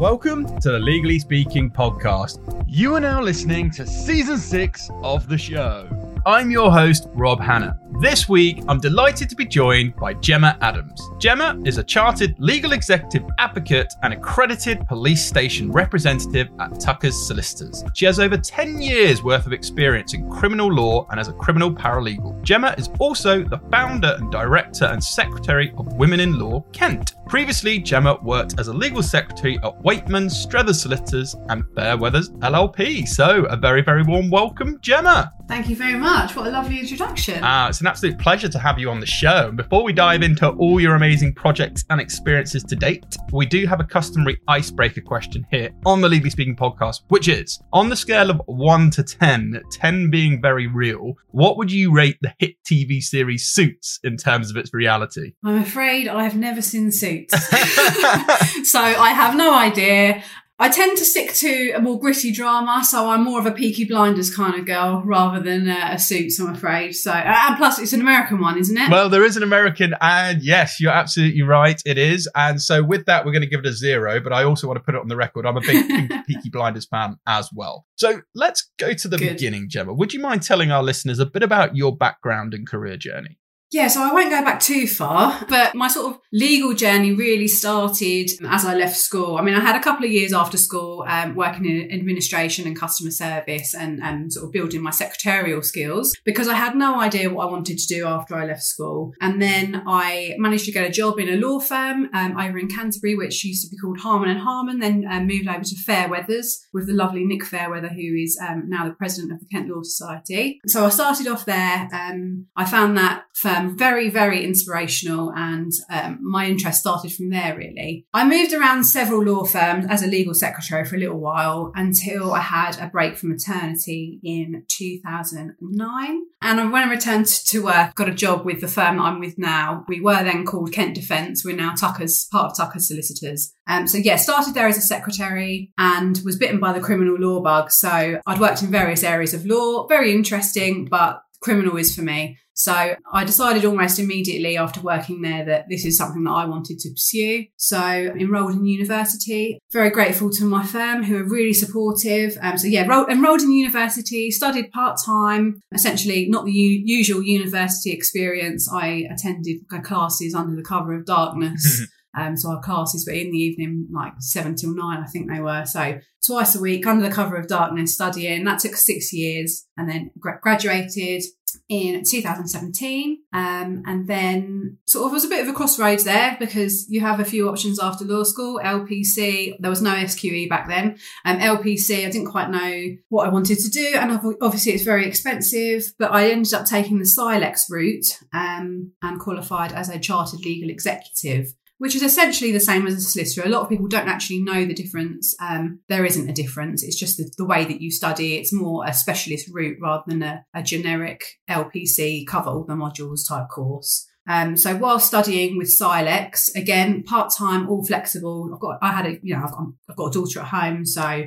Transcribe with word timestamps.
Welcome 0.00 0.58
to 0.60 0.70
the 0.70 0.78
Legally 0.78 1.18
Speaking 1.18 1.70
podcast. 1.70 2.64
You 2.66 2.94
are 2.94 3.00
now 3.00 3.20
listening 3.20 3.70
to 3.72 3.86
season 3.86 4.38
six 4.38 4.88
of 5.02 5.28
the 5.28 5.36
show. 5.36 5.86
I'm 6.24 6.50
your 6.50 6.72
host, 6.72 7.08
Rob 7.12 7.38
Hanna. 7.38 7.78
This 8.00 8.30
week, 8.30 8.62
I'm 8.66 8.80
delighted 8.80 9.28
to 9.28 9.36
be 9.36 9.44
joined 9.44 9.94
by 9.94 10.14
Gemma 10.14 10.56
Adams. 10.62 11.06
Gemma 11.18 11.60
is 11.66 11.76
a 11.76 11.84
chartered 11.84 12.34
legal 12.38 12.72
executive 12.72 13.28
advocate 13.36 13.92
and 14.02 14.14
accredited 14.14 14.88
police 14.88 15.22
station 15.22 15.70
representative 15.70 16.48
at 16.60 16.80
Tucker's 16.80 17.26
Solicitors. 17.26 17.84
She 17.92 18.06
has 18.06 18.18
over 18.18 18.38
10 18.38 18.80
years 18.80 19.22
worth 19.22 19.44
of 19.44 19.52
experience 19.52 20.14
in 20.14 20.30
criminal 20.30 20.72
law 20.72 21.06
and 21.10 21.20
as 21.20 21.28
a 21.28 21.34
criminal 21.34 21.70
paralegal. 21.70 22.42
Gemma 22.42 22.74
is 22.78 22.88
also 22.98 23.44
the 23.44 23.60
founder 23.70 24.16
and 24.18 24.32
director 24.32 24.86
and 24.86 25.04
secretary 25.04 25.74
of 25.76 25.92
Women 25.98 26.20
in 26.20 26.38
Law 26.38 26.64
Kent. 26.72 27.16
Previously, 27.28 27.78
Gemma 27.78 28.18
worked 28.22 28.58
as 28.58 28.68
a 28.68 28.72
legal 28.72 29.02
secretary 29.02 29.58
at 29.58 29.78
Waitman, 29.82 30.30
Struthers 30.30 30.80
Solicitors, 30.80 31.36
and 31.50 31.64
Fairweathers 31.74 32.30
LLP. 32.38 33.06
So, 33.06 33.44
a 33.44 33.58
very, 33.58 33.82
very 33.82 34.04
warm 34.04 34.30
welcome, 34.30 34.78
Gemma. 34.80 35.34
Thank 35.50 35.68
you 35.68 35.74
very 35.74 35.98
much. 35.98 36.36
What 36.36 36.46
a 36.46 36.50
lovely 36.50 36.78
introduction. 36.78 37.42
Uh, 37.42 37.66
it's 37.68 37.80
an 37.80 37.88
absolute 37.88 38.16
pleasure 38.20 38.48
to 38.48 38.58
have 38.60 38.78
you 38.78 38.88
on 38.88 39.00
the 39.00 39.06
show. 39.06 39.48
And 39.48 39.56
before 39.56 39.82
we 39.82 39.92
dive 39.92 40.22
into 40.22 40.48
all 40.48 40.78
your 40.78 40.94
amazing 40.94 41.34
projects 41.34 41.84
and 41.90 42.00
experiences 42.00 42.62
to 42.62 42.76
date, 42.76 43.16
we 43.32 43.46
do 43.46 43.66
have 43.66 43.80
a 43.80 43.84
customary 43.84 44.40
icebreaker 44.46 45.00
question 45.00 45.44
here 45.50 45.70
on 45.84 46.02
the 46.02 46.08
Legally 46.08 46.30
Speaking 46.30 46.54
podcast, 46.54 47.00
which 47.08 47.26
is 47.26 47.58
on 47.72 47.88
the 47.88 47.96
scale 47.96 48.30
of 48.30 48.40
1 48.46 48.90
to 48.92 49.02
10, 49.02 49.60
10 49.72 50.08
being 50.08 50.40
very 50.40 50.68
real, 50.68 51.14
what 51.32 51.56
would 51.56 51.72
you 51.72 51.92
rate 51.92 52.18
the 52.22 52.32
hit 52.38 52.54
TV 52.64 53.02
series 53.02 53.48
Suits 53.48 53.98
in 54.04 54.16
terms 54.16 54.50
of 54.50 54.56
its 54.56 54.72
reality? 54.72 55.32
I'm 55.44 55.58
afraid 55.58 56.06
I've 56.06 56.36
never 56.36 56.62
seen 56.62 56.92
Suits. 56.92 57.34
so 58.70 58.80
I 58.80 59.12
have 59.16 59.34
no 59.34 59.52
idea. 59.52 60.22
I 60.62 60.68
tend 60.68 60.98
to 60.98 61.06
stick 61.06 61.32
to 61.36 61.70
a 61.70 61.80
more 61.80 61.98
gritty 61.98 62.30
drama, 62.30 62.84
so 62.84 63.08
I'm 63.08 63.24
more 63.24 63.40
of 63.40 63.46
a 63.46 63.50
Peaky 63.50 63.86
Blinders 63.86 64.28
kind 64.34 64.54
of 64.54 64.66
girl 64.66 65.00
rather 65.06 65.40
than 65.40 65.70
uh, 65.70 65.88
a 65.92 65.98
Suits. 65.98 66.38
I'm 66.38 66.54
afraid. 66.54 66.92
So, 66.92 67.10
uh, 67.12 67.14
and 67.48 67.56
plus, 67.56 67.78
it's 67.78 67.94
an 67.94 68.02
American 68.02 68.40
one, 68.40 68.58
isn't 68.58 68.76
it? 68.76 68.90
Well, 68.90 69.08
there 69.08 69.24
is 69.24 69.38
an 69.38 69.42
American, 69.42 69.94
and 70.02 70.42
yes, 70.42 70.78
you're 70.78 70.92
absolutely 70.92 71.40
right. 71.40 71.80
It 71.86 71.96
is, 71.96 72.28
and 72.34 72.60
so 72.60 72.84
with 72.84 73.06
that, 73.06 73.24
we're 73.24 73.32
going 73.32 73.40
to 73.40 73.48
give 73.48 73.60
it 73.60 73.66
a 73.66 73.72
zero. 73.72 74.20
But 74.20 74.34
I 74.34 74.44
also 74.44 74.66
want 74.66 74.76
to 74.76 74.84
put 74.84 74.94
it 74.94 75.00
on 75.00 75.08
the 75.08 75.16
record. 75.16 75.46
I'm 75.46 75.56
a 75.56 75.62
big 75.62 76.10
Peaky 76.26 76.50
Blinders 76.50 76.84
fan 76.84 77.16
as 77.26 77.48
well. 77.54 77.86
So 77.96 78.20
let's 78.34 78.70
go 78.78 78.92
to 78.92 79.08
the 79.08 79.16
Good. 79.16 79.30
beginning, 79.30 79.70
Gemma. 79.70 79.94
Would 79.94 80.12
you 80.12 80.20
mind 80.20 80.42
telling 80.42 80.70
our 80.70 80.82
listeners 80.82 81.18
a 81.20 81.26
bit 81.26 81.42
about 81.42 81.74
your 81.74 81.96
background 81.96 82.52
and 82.52 82.66
career 82.66 82.98
journey? 82.98 83.38
Yeah, 83.72 83.86
so 83.86 84.02
I 84.02 84.12
won't 84.12 84.30
go 84.30 84.42
back 84.42 84.58
too 84.58 84.88
far, 84.88 85.46
but 85.48 85.76
my 85.76 85.86
sort 85.86 86.14
of 86.14 86.20
legal 86.32 86.74
journey 86.74 87.12
really 87.12 87.46
started 87.46 88.30
as 88.48 88.64
I 88.64 88.74
left 88.74 88.96
school. 88.96 89.36
I 89.36 89.42
mean, 89.42 89.54
I 89.54 89.60
had 89.60 89.76
a 89.76 89.82
couple 89.82 90.04
of 90.04 90.10
years 90.10 90.32
after 90.32 90.58
school 90.58 91.04
um, 91.06 91.36
working 91.36 91.66
in 91.66 91.92
administration 91.92 92.66
and 92.66 92.76
customer 92.76 93.12
service 93.12 93.72
and, 93.72 94.02
and 94.02 94.32
sort 94.32 94.46
of 94.46 94.52
building 94.52 94.82
my 94.82 94.90
secretarial 94.90 95.62
skills 95.62 96.16
because 96.24 96.48
I 96.48 96.54
had 96.54 96.74
no 96.74 97.00
idea 97.00 97.30
what 97.30 97.46
I 97.46 97.50
wanted 97.50 97.78
to 97.78 97.86
do 97.86 98.06
after 98.06 98.34
I 98.34 98.44
left 98.44 98.64
school. 98.64 99.12
And 99.20 99.40
then 99.40 99.84
I 99.86 100.34
managed 100.38 100.64
to 100.64 100.72
get 100.72 100.88
a 100.88 100.90
job 100.90 101.20
in 101.20 101.28
a 101.28 101.36
law 101.36 101.60
firm 101.60 102.10
um, 102.12 102.36
over 102.36 102.58
in 102.58 102.66
Canterbury, 102.66 103.14
which 103.14 103.44
used 103.44 103.64
to 103.64 103.70
be 103.70 103.78
called 103.78 104.00
Harmon 104.00 104.30
and 104.30 104.40
Harmon, 104.40 104.80
then 104.80 105.04
um, 105.08 105.28
moved 105.28 105.46
over 105.46 105.62
to 105.62 105.76
Fairweathers 105.86 106.58
with 106.72 106.88
the 106.88 106.92
lovely 106.92 107.24
Nick 107.24 107.44
Fairweather, 107.44 107.88
who 107.88 108.16
is 108.16 108.36
um, 108.48 108.64
now 108.68 108.88
the 108.88 108.94
president 108.94 109.32
of 109.32 109.38
the 109.38 109.46
Kent 109.46 109.68
Law 109.68 109.82
Society. 109.82 110.58
So 110.66 110.86
I 110.86 110.88
started 110.88 111.28
off 111.28 111.44
there. 111.44 111.88
Um, 111.92 112.46
I 112.56 112.64
found 112.64 112.96
that 112.96 113.26
firm 113.34 113.59
very, 113.68 114.08
very 114.10 114.44
inspirational, 114.44 115.32
and 115.34 115.72
um, 115.90 116.18
my 116.22 116.46
interest 116.46 116.80
started 116.80 117.12
from 117.12 117.30
there. 117.30 117.56
Really, 117.56 118.06
I 118.12 118.26
moved 118.26 118.52
around 118.52 118.84
several 118.84 119.22
law 119.22 119.44
firms 119.44 119.86
as 119.88 120.02
a 120.02 120.06
legal 120.06 120.34
secretary 120.34 120.84
for 120.84 120.96
a 120.96 120.98
little 120.98 121.18
while 121.18 121.72
until 121.74 122.32
I 122.32 122.40
had 122.40 122.78
a 122.78 122.88
break 122.88 123.16
from 123.16 123.30
maternity 123.30 124.20
in 124.22 124.64
2009. 124.68 126.22
And 126.42 126.72
when 126.72 126.88
I 126.88 126.90
returned 126.90 127.26
to 127.26 127.64
work, 127.64 127.94
got 127.94 128.08
a 128.08 128.14
job 128.14 128.44
with 128.44 128.60
the 128.60 128.68
firm 128.68 128.96
that 128.96 129.02
I'm 129.02 129.20
with 129.20 129.38
now. 129.38 129.84
We 129.88 130.00
were 130.00 130.22
then 130.22 130.46
called 130.46 130.72
Kent 130.72 130.94
Defence. 130.94 131.44
We're 131.44 131.56
now 131.56 131.74
Tucker's, 131.74 132.26
part 132.26 132.50
of 132.50 132.56
Tucker's 132.56 132.88
solicitors. 132.88 133.52
Um, 133.66 133.86
so 133.86 133.98
yeah, 133.98 134.16
started 134.16 134.54
there 134.54 134.66
as 134.66 134.78
a 134.78 134.82
secretary 134.82 135.72
and 135.78 136.20
was 136.24 136.36
bitten 136.36 136.58
by 136.58 136.72
the 136.72 136.80
criminal 136.80 137.16
law 137.18 137.40
bug. 137.40 137.70
So 137.70 138.20
I'd 138.26 138.40
worked 138.40 138.62
in 138.62 138.70
various 138.70 139.04
areas 139.04 139.34
of 139.34 139.44
law, 139.44 139.86
very 139.86 140.12
interesting, 140.12 140.86
but 140.86 141.22
criminal 141.40 141.76
is 141.76 141.94
for 141.94 142.02
me. 142.02 142.38
So 142.60 142.94
I 143.10 143.24
decided 143.24 143.64
almost 143.64 143.98
immediately 143.98 144.58
after 144.58 144.82
working 144.82 145.22
there 145.22 145.46
that 145.46 145.64
this 145.70 145.86
is 145.86 145.96
something 145.96 146.24
that 146.24 146.30
I 146.30 146.44
wanted 146.44 146.78
to 146.80 146.90
pursue. 146.90 147.46
So 147.56 147.80
enrolled 147.80 148.52
in 148.52 148.66
university. 148.66 149.58
Very 149.72 149.88
grateful 149.88 150.28
to 150.32 150.44
my 150.44 150.66
firm 150.66 151.04
who 151.04 151.16
are 151.16 151.24
really 151.24 151.54
supportive. 151.54 152.36
Um, 152.42 152.58
so 152.58 152.66
yeah, 152.66 152.82
enrolled, 152.82 153.08
enrolled 153.08 153.40
in 153.40 153.50
university, 153.50 154.30
studied 154.30 154.70
part 154.72 154.98
time. 155.02 155.62
Essentially, 155.72 156.28
not 156.28 156.44
the 156.44 156.52
u- 156.52 156.82
usual 156.84 157.22
university 157.22 157.92
experience. 157.92 158.70
I 158.70 159.06
attended 159.10 159.66
classes 159.82 160.34
under 160.34 160.54
the 160.54 160.62
cover 160.62 160.94
of 160.94 161.06
darkness. 161.06 161.86
Um, 162.18 162.36
so 162.36 162.50
our 162.50 162.60
classes 162.60 163.06
were 163.06 163.14
in 163.14 163.30
the 163.30 163.38
evening, 163.38 163.86
like 163.92 164.14
seven 164.18 164.56
till 164.56 164.74
nine, 164.74 165.02
I 165.02 165.06
think 165.06 165.30
they 165.30 165.40
were. 165.40 165.64
So 165.64 166.00
twice 166.26 166.54
a 166.56 166.60
week 166.60 166.86
under 166.86 167.08
the 167.08 167.14
cover 167.14 167.36
of 167.36 167.46
darkness 167.46 167.94
studying. 167.94 168.44
That 168.44 168.58
took 168.58 168.74
six 168.74 169.12
years 169.12 169.66
and 169.76 169.88
then 169.88 170.10
gra- 170.18 170.40
graduated 170.42 171.22
in 171.68 172.02
2017. 172.04 173.18
Um, 173.32 173.82
and 173.86 174.06
then 174.06 174.78
sort 174.86 175.06
of 175.06 175.12
was 175.12 175.24
a 175.24 175.28
bit 175.28 175.42
of 175.42 175.48
a 175.48 175.52
crossroads 175.52 176.04
there 176.04 176.36
because 176.38 176.86
you 176.88 177.00
have 177.00 177.20
a 177.20 177.24
few 177.24 177.48
options 177.48 177.78
after 177.78 178.04
law 178.04 178.22
school. 178.22 178.60
LPC, 178.62 179.54
there 179.58 179.70
was 179.70 179.82
no 179.82 179.94
SQE 179.94 180.48
back 180.48 180.68
then. 180.68 180.98
Um, 181.24 181.38
LPC, 181.38 182.06
I 182.06 182.10
didn't 182.10 182.30
quite 182.30 182.50
know 182.50 182.96
what 183.08 183.26
I 183.26 183.30
wanted 183.30 183.58
to 183.58 183.70
do. 183.70 183.94
And 183.96 184.12
obviously 184.40 184.72
it's 184.72 184.84
very 184.84 185.06
expensive, 185.06 185.92
but 185.98 186.12
I 186.12 186.30
ended 186.30 186.54
up 186.54 186.66
taking 186.66 186.98
the 186.98 187.04
CILEx 187.04 187.70
route 187.70 188.18
um, 188.32 188.92
and 189.02 189.20
qualified 189.20 189.72
as 189.72 189.88
a 189.88 189.98
chartered 189.98 190.40
legal 190.40 190.70
executive 190.70 191.54
which 191.80 191.94
is 191.94 192.02
essentially 192.02 192.52
the 192.52 192.60
same 192.60 192.86
as 192.86 192.92
a 192.92 193.00
solicitor. 193.00 193.42
A 193.42 193.50
lot 193.50 193.62
of 193.62 193.70
people 193.70 193.88
don't 193.88 194.06
actually 194.06 194.42
know 194.42 194.66
the 194.66 194.74
difference. 194.74 195.34
Um, 195.40 195.80
there 195.88 196.04
isn't 196.04 196.28
a 196.28 196.32
difference. 196.34 196.82
It's 196.82 196.98
just 196.98 197.16
the, 197.16 197.32
the, 197.38 197.46
way 197.46 197.64
that 197.64 197.80
you 197.80 197.90
study. 197.90 198.36
It's 198.36 198.52
more 198.52 198.84
a 198.86 198.92
specialist 198.92 199.48
route 199.50 199.78
rather 199.80 200.02
than 200.06 200.22
a, 200.22 200.44
a 200.52 200.62
generic 200.62 201.24
LPC 201.48 202.26
cover 202.26 202.50
all 202.50 202.66
the 202.68 202.74
modules 202.74 203.26
type 203.26 203.48
course. 203.48 204.06
Um, 204.28 204.58
so 204.58 204.76
while 204.76 204.98
studying 204.98 205.56
with 205.56 205.68
CILEx, 205.68 206.54
again, 206.54 207.02
part 207.02 207.32
time, 207.34 207.66
all 207.66 207.82
flexible. 207.82 208.50
I've 208.52 208.60
got, 208.60 208.78
I 208.82 208.92
had 208.92 209.06
a, 209.06 209.18
you 209.22 209.34
know, 209.34 209.42
I've 209.42 209.54
I've 209.88 209.96
got 209.96 210.08
a 210.08 210.12
daughter 210.12 210.40
at 210.40 210.48
home, 210.48 210.84
so 210.84 211.24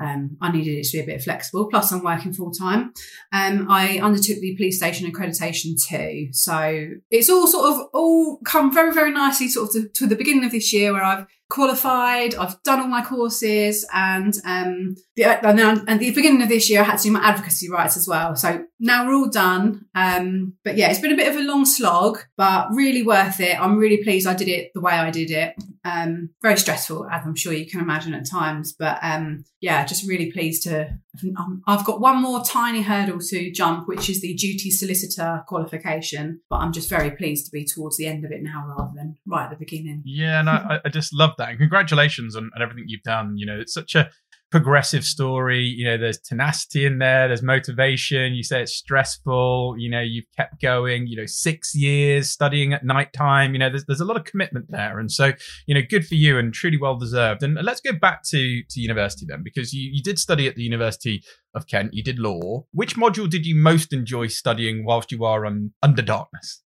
um, 0.00 0.36
I 0.40 0.50
needed 0.50 0.72
it 0.72 0.84
to 0.86 0.98
be 0.98 1.02
a 1.02 1.06
bit 1.06 1.22
flexible. 1.22 1.68
Plus, 1.68 1.92
I'm 1.92 2.02
working 2.02 2.32
full 2.32 2.50
time. 2.50 2.92
Um, 3.32 3.66
I 3.70 3.98
undertook 4.00 4.38
the 4.40 4.56
police 4.56 4.78
station 4.78 5.10
accreditation 5.10 5.74
too. 5.80 6.28
So 6.32 6.88
it's 7.10 7.30
all 7.30 7.46
sort 7.46 7.72
of 7.72 7.86
all 7.92 8.40
come 8.44 8.72
very, 8.72 8.92
very 8.92 9.12
nicely 9.12 9.48
sort 9.48 9.68
of 9.68 9.72
to, 9.74 9.88
to 9.88 10.06
the 10.06 10.16
beginning 10.16 10.44
of 10.44 10.52
this 10.52 10.72
year 10.72 10.92
where 10.92 11.04
I've 11.04 11.26
qualified. 11.50 12.34
I've 12.34 12.62
done 12.62 12.80
all 12.80 12.88
my 12.88 13.04
courses, 13.04 13.86
and 13.92 14.34
um, 14.44 14.96
the, 15.16 15.24
and 15.24 15.58
then 15.58 15.88
at 15.88 15.98
the 15.98 16.10
beginning 16.10 16.42
of 16.42 16.48
this 16.48 16.68
year, 16.68 16.80
I 16.80 16.84
had 16.84 16.96
to 16.96 17.04
do 17.04 17.12
my 17.12 17.24
advocacy 17.24 17.70
rights 17.70 17.96
as 17.96 18.08
well. 18.08 18.34
So 18.36 18.64
now 18.80 19.06
we're 19.06 19.14
all 19.14 19.30
done. 19.30 19.86
Um, 19.94 20.54
but 20.64 20.76
yeah, 20.76 20.90
it's 20.90 21.00
been 21.00 21.12
a 21.12 21.16
bit 21.16 21.28
of 21.28 21.36
a 21.36 21.46
long 21.46 21.64
slog, 21.64 22.18
but 22.36 22.68
really 22.72 23.02
worth 23.02 23.40
it. 23.40 23.58
I'm 23.60 23.78
really 23.78 24.02
pleased 24.02 24.26
I 24.26 24.34
did 24.34 24.48
it 24.48 24.72
the 24.74 24.80
way 24.80 24.92
I 24.92 25.10
did 25.10 25.30
it. 25.30 25.54
Um, 25.84 26.30
very 26.42 26.56
stressful, 26.56 27.06
as 27.10 27.24
I'm 27.24 27.36
sure 27.36 27.52
you 27.52 27.66
can 27.66 27.80
imagine 27.80 28.14
at 28.14 28.28
times, 28.28 28.74
but 28.78 28.98
um, 29.02 29.44
yeah, 29.60 29.84
just 29.84 30.08
really 30.08 30.32
pleased 30.32 30.62
to. 30.64 30.98
Um, 31.38 31.62
I've 31.66 31.84
got 31.84 32.00
one 32.00 32.20
more 32.20 32.42
tiny 32.42 32.82
hurdle 32.82 33.20
to 33.20 33.50
jump, 33.52 33.86
which 33.86 34.10
is 34.10 34.20
the 34.20 34.34
duty 34.34 34.70
solicitor 34.70 35.44
qualification, 35.46 36.40
but 36.50 36.56
I'm 36.56 36.72
just 36.72 36.90
very 36.90 37.10
pleased 37.10 37.46
to 37.46 37.52
be 37.52 37.64
towards 37.64 37.96
the 37.98 38.06
end 38.06 38.24
of 38.24 38.32
it 38.32 38.42
now 38.42 38.64
rather 38.66 38.92
than 38.94 39.16
right 39.26 39.44
at 39.44 39.50
the 39.50 39.56
beginning. 39.56 40.02
Yeah, 40.04 40.40
and 40.40 40.50
I, 40.50 40.80
I 40.84 40.88
just 40.88 41.14
love 41.14 41.32
that. 41.38 41.50
And 41.50 41.58
congratulations 41.58 42.36
on, 42.36 42.50
on 42.54 42.62
everything 42.62 42.84
you've 42.86 43.02
done. 43.02 43.34
You 43.36 43.46
know, 43.46 43.58
it's 43.58 43.74
such 43.74 43.94
a 43.94 44.10
progressive 44.50 45.02
story. 45.02 45.62
You 45.64 45.84
know, 45.84 45.98
there's 45.98 46.20
tenacity 46.20 46.86
in 46.86 46.98
there, 46.98 47.26
there's 47.26 47.42
motivation. 47.42 48.34
You 48.34 48.44
say 48.44 48.62
it's 48.62 48.76
stressful. 48.76 49.74
You 49.78 49.90
know, 49.90 50.00
you've 50.00 50.26
kept 50.36 50.60
going, 50.62 51.08
you 51.08 51.16
know, 51.16 51.26
six 51.26 51.74
years 51.74 52.30
studying 52.30 52.72
at 52.72 52.84
night 52.84 53.12
time. 53.12 53.52
You 53.52 53.58
know, 53.58 53.68
there's, 53.68 53.84
there's 53.86 54.00
a 54.00 54.04
lot 54.04 54.16
of 54.16 54.24
commitment 54.24 54.66
there. 54.68 55.00
And 55.00 55.10
so, 55.10 55.32
you 55.66 55.74
know, 55.74 55.80
good 55.88 56.06
for 56.06 56.14
you 56.14 56.38
and 56.38 56.54
truly 56.54 56.78
well 56.78 56.96
deserved. 56.96 57.42
And 57.42 57.58
let's 57.62 57.80
go 57.80 57.92
back 57.92 58.22
to, 58.28 58.62
to 58.70 58.80
university 58.80 59.26
then, 59.28 59.42
because 59.42 59.72
you, 59.72 59.90
you 59.92 60.02
did 60.02 60.20
study 60.20 60.46
at 60.46 60.54
the 60.54 60.62
University 60.62 61.24
of 61.54 61.66
Kent. 61.66 61.92
You 61.92 62.04
did 62.04 62.20
law. 62.20 62.66
Which 62.70 62.96
module 62.96 63.28
did 63.28 63.46
you 63.46 63.56
most 63.56 63.92
enjoy 63.92 64.28
studying 64.28 64.84
whilst 64.84 65.10
you 65.10 65.24
are 65.24 65.44
under 65.44 66.02
darkness? 66.02 66.62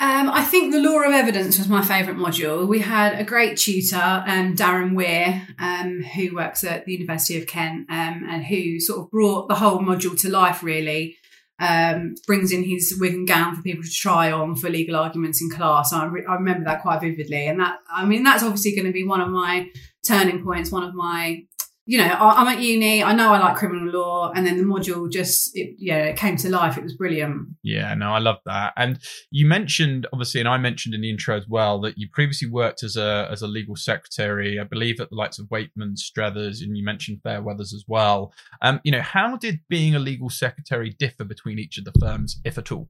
Um, 0.00 0.28
I 0.28 0.42
think 0.42 0.72
the 0.72 0.80
law 0.80 1.00
of 1.02 1.14
evidence 1.14 1.56
was 1.56 1.68
my 1.68 1.80
favourite 1.80 2.18
module. 2.18 2.66
We 2.66 2.80
had 2.80 3.18
a 3.18 3.24
great 3.24 3.56
tutor, 3.56 4.24
um, 4.26 4.54
Darren 4.56 4.94
Weir, 4.94 5.46
um, 5.58 6.02
who 6.02 6.34
works 6.34 6.64
at 6.64 6.84
the 6.84 6.92
University 6.92 7.40
of 7.40 7.46
Kent 7.46 7.86
um, 7.88 8.26
and 8.28 8.44
who 8.44 8.80
sort 8.80 9.00
of 9.00 9.10
brought 9.10 9.48
the 9.48 9.54
whole 9.54 9.78
module 9.78 10.18
to 10.20 10.28
life, 10.28 10.62
really. 10.62 11.16
um, 11.58 12.14
brings 12.26 12.52
in 12.52 12.64
his 12.64 12.96
wig 12.98 13.14
and 13.14 13.28
gown 13.28 13.54
for 13.54 13.62
people 13.62 13.84
to 13.84 13.90
try 13.90 14.32
on 14.32 14.56
for 14.56 14.68
legal 14.68 14.96
arguments 14.96 15.40
in 15.40 15.50
class. 15.50 15.92
I, 15.92 16.04
re- 16.06 16.26
I 16.28 16.34
remember 16.34 16.64
that 16.64 16.82
quite 16.82 17.00
vividly. 17.00 17.46
And 17.46 17.60
that, 17.60 17.78
I 17.90 18.04
mean, 18.04 18.24
that's 18.24 18.42
obviously 18.42 18.74
going 18.74 18.86
to 18.86 18.92
be 18.92 19.04
one 19.04 19.20
of 19.20 19.28
my 19.28 19.68
turning 20.06 20.42
points, 20.42 20.72
one 20.72 20.82
of 20.82 20.94
my 20.94 21.44
you 21.86 21.98
know, 21.98 22.16
I'm 22.18 22.46
at 22.46 22.60
uni. 22.60 23.04
I 23.04 23.14
know 23.14 23.34
I 23.34 23.38
like 23.38 23.56
criminal 23.56 23.92
law, 23.92 24.32
and 24.34 24.46
then 24.46 24.56
the 24.56 24.64
module 24.64 25.10
just, 25.10 25.50
it, 25.54 25.74
yeah, 25.78 26.04
it 26.04 26.16
came 26.16 26.36
to 26.38 26.48
life. 26.48 26.78
It 26.78 26.82
was 26.82 26.96
brilliant. 26.96 27.48
Yeah, 27.62 27.92
no, 27.94 28.10
I 28.10 28.20
love 28.20 28.38
that. 28.46 28.72
And 28.76 28.98
you 29.30 29.46
mentioned, 29.46 30.06
obviously, 30.12 30.40
and 30.40 30.48
I 30.48 30.56
mentioned 30.56 30.94
in 30.94 31.02
the 31.02 31.10
intro 31.10 31.36
as 31.36 31.46
well 31.46 31.80
that 31.82 31.98
you 31.98 32.08
previously 32.10 32.48
worked 32.48 32.82
as 32.82 32.96
a 32.96 33.28
as 33.30 33.42
a 33.42 33.46
legal 33.46 33.76
secretary, 33.76 34.58
I 34.58 34.64
believe, 34.64 34.98
at 35.00 35.10
the 35.10 35.16
likes 35.16 35.38
of 35.38 35.50
Wakeman, 35.50 35.96
Struthers, 35.96 36.62
and 36.62 36.76
you 36.76 36.84
mentioned 36.84 37.20
Fairweathers 37.22 37.74
as 37.74 37.84
well. 37.86 38.32
Um, 38.62 38.80
you 38.82 38.92
know, 38.92 39.02
how 39.02 39.36
did 39.36 39.60
being 39.68 39.94
a 39.94 39.98
legal 39.98 40.30
secretary 40.30 40.90
differ 40.98 41.24
between 41.24 41.58
each 41.58 41.76
of 41.76 41.84
the 41.84 41.92
firms, 42.00 42.40
if 42.44 42.56
at 42.56 42.72
all? 42.72 42.88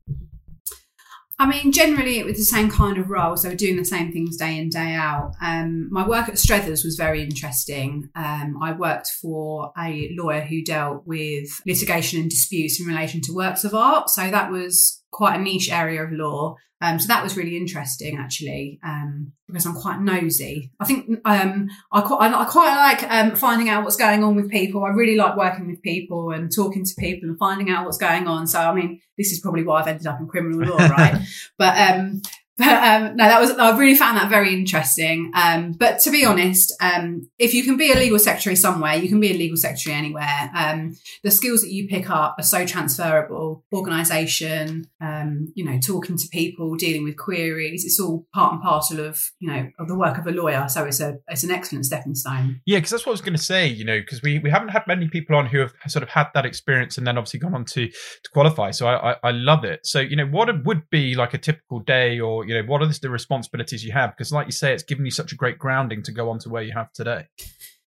I 1.38 1.46
mean, 1.46 1.72
generally 1.72 2.18
it 2.18 2.26
was 2.26 2.36
the 2.36 2.44
same 2.44 2.70
kind 2.70 2.96
of 2.96 3.10
role, 3.10 3.36
so 3.36 3.54
doing 3.54 3.76
the 3.76 3.84
same 3.84 4.12
things 4.12 4.36
day 4.36 4.56
in 4.56 4.68
day 4.68 4.94
out. 4.94 5.32
Um, 5.42 5.88
my 5.90 6.06
work 6.06 6.28
at 6.28 6.38
Struthers 6.38 6.84
was 6.84 6.96
very 6.96 7.22
interesting. 7.22 8.08
Um, 8.14 8.58
I 8.62 8.72
worked 8.72 9.08
for 9.20 9.72
a 9.76 10.14
lawyer 10.16 10.42
who 10.42 10.62
dealt 10.62 11.06
with 11.06 11.60
litigation 11.66 12.20
and 12.20 12.30
disputes 12.30 12.80
in 12.80 12.86
relation 12.86 13.20
to 13.22 13.34
works 13.34 13.64
of 13.64 13.74
art, 13.74 14.10
so 14.10 14.30
that 14.30 14.50
was 14.50 15.02
quite 15.14 15.38
a 15.38 15.42
niche 15.42 15.70
area 15.70 16.02
of 16.02 16.12
law. 16.12 16.56
Um, 16.80 16.98
so 16.98 17.06
that 17.06 17.22
was 17.22 17.36
really 17.36 17.56
interesting, 17.56 18.18
actually, 18.18 18.78
um, 18.84 19.32
because 19.46 19.64
I'm 19.64 19.74
quite 19.74 20.00
nosy. 20.00 20.72
I 20.80 20.84
think 20.84 21.08
um, 21.24 21.70
I, 21.90 22.00
quite, 22.02 22.30
I, 22.30 22.44
quite 22.44 22.74
like 22.74 23.10
um, 23.10 23.36
finding 23.36 23.70
out 23.70 23.84
what's 23.84 23.96
going 23.96 24.22
on 24.22 24.34
with 24.34 24.50
people. 24.50 24.84
I 24.84 24.88
really 24.88 25.16
like 25.16 25.36
working 25.36 25.68
with 25.68 25.80
people 25.82 26.32
and 26.32 26.54
talking 26.54 26.84
to 26.84 26.94
people 26.98 27.28
and 27.28 27.38
finding 27.38 27.70
out 27.70 27.86
what's 27.86 27.96
going 27.96 28.26
on. 28.26 28.46
So, 28.46 28.58
I 28.58 28.74
mean, 28.74 29.00
this 29.16 29.32
is 29.32 29.40
probably 29.40 29.62
why 29.62 29.80
I've 29.80 29.86
ended 29.86 30.06
up 30.06 30.20
in 30.20 30.26
criminal 30.26 30.68
law, 30.68 30.76
right? 30.76 31.22
but 31.58 31.78
um, 31.78 32.20
but 32.56 32.68
um, 32.68 33.16
no, 33.16 33.24
that 33.24 33.40
was 33.40 33.50
I 33.52 33.76
really 33.76 33.96
found 33.96 34.16
that 34.16 34.30
very 34.30 34.54
interesting. 34.54 35.32
Um, 35.34 35.72
but 35.72 35.98
to 36.00 36.10
be 36.10 36.24
honest, 36.24 36.72
um, 36.80 37.28
if 37.38 37.52
you 37.52 37.64
can 37.64 37.76
be 37.76 37.90
a 37.90 37.96
legal 37.96 38.18
secretary 38.18 38.54
somewhere, 38.54 38.94
you 38.94 39.08
can 39.08 39.18
be 39.18 39.32
a 39.32 39.36
legal 39.36 39.56
secretary 39.56 39.96
anywhere. 39.96 40.50
Um, 40.54 40.96
the 41.24 41.32
skills 41.32 41.62
that 41.62 41.72
you 41.72 41.88
pick 41.88 42.08
up 42.08 42.36
are 42.38 42.44
so 42.44 42.64
transferable. 42.64 43.64
Organisation, 43.72 44.88
um, 45.00 45.52
you 45.56 45.64
know, 45.64 45.80
talking 45.80 46.16
to 46.16 46.28
people, 46.28 46.76
dealing 46.76 47.02
with 47.02 47.16
queries, 47.16 47.84
it's 47.84 47.98
all 47.98 48.26
part 48.32 48.52
and 48.52 48.62
parcel 48.62 49.00
of 49.00 49.20
you 49.40 49.50
know 49.50 49.70
of 49.80 49.88
the 49.88 49.98
work 49.98 50.16
of 50.16 50.26
a 50.28 50.30
lawyer. 50.30 50.68
So 50.68 50.84
it's 50.84 51.00
a 51.00 51.18
it's 51.26 51.42
an 51.42 51.50
excellent 51.50 51.86
stepping 51.86 52.14
stone. 52.14 52.60
Yeah, 52.66 52.78
because 52.78 52.90
that's 52.90 53.04
what 53.04 53.10
I 53.10 53.14
was 53.14 53.20
going 53.20 53.36
to 53.36 53.42
say. 53.42 53.66
You 53.66 53.84
know, 53.84 53.98
because 53.98 54.22
we 54.22 54.38
we 54.38 54.50
haven't 54.50 54.68
had 54.68 54.84
many 54.86 55.08
people 55.08 55.34
on 55.34 55.46
who 55.46 55.58
have 55.58 55.72
sort 55.88 56.04
of 56.04 56.08
had 56.08 56.28
that 56.34 56.46
experience 56.46 56.98
and 56.98 57.06
then 57.06 57.18
obviously 57.18 57.40
gone 57.40 57.54
on 57.54 57.64
to 57.64 57.88
to 57.88 58.30
qualify. 58.32 58.70
So 58.70 58.86
I 58.86 59.12
I, 59.12 59.16
I 59.24 59.30
love 59.32 59.64
it. 59.64 59.84
So 59.84 59.98
you 59.98 60.14
know, 60.14 60.26
what 60.26 60.48
would 60.64 60.88
be 60.90 61.16
like 61.16 61.34
a 61.34 61.38
typical 61.38 61.80
day 61.80 62.20
or 62.20 62.43
you 62.46 62.54
know 62.54 62.62
what 62.66 62.82
are 62.82 62.86
the 62.86 63.10
responsibilities 63.10 63.84
you 63.84 63.92
have? 63.92 64.10
Because 64.10 64.32
like 64.32 64.46
you 64.46 64.52
say 64.52 64.72
it's 64.72 64.82
given 64.82 65.04
you 65.04 65.10
such 65.10 65.32
a 65.32 65.36
great 65.36 65.58
grounding 65.58 66.02
to 66.04 66.12
go 66.12 66.30
on 66.30 66.38
to 66.40 66.48
where 66.48 66.62
you 66.62 66.72
have 66.72 66.92
today. 66.92 67.26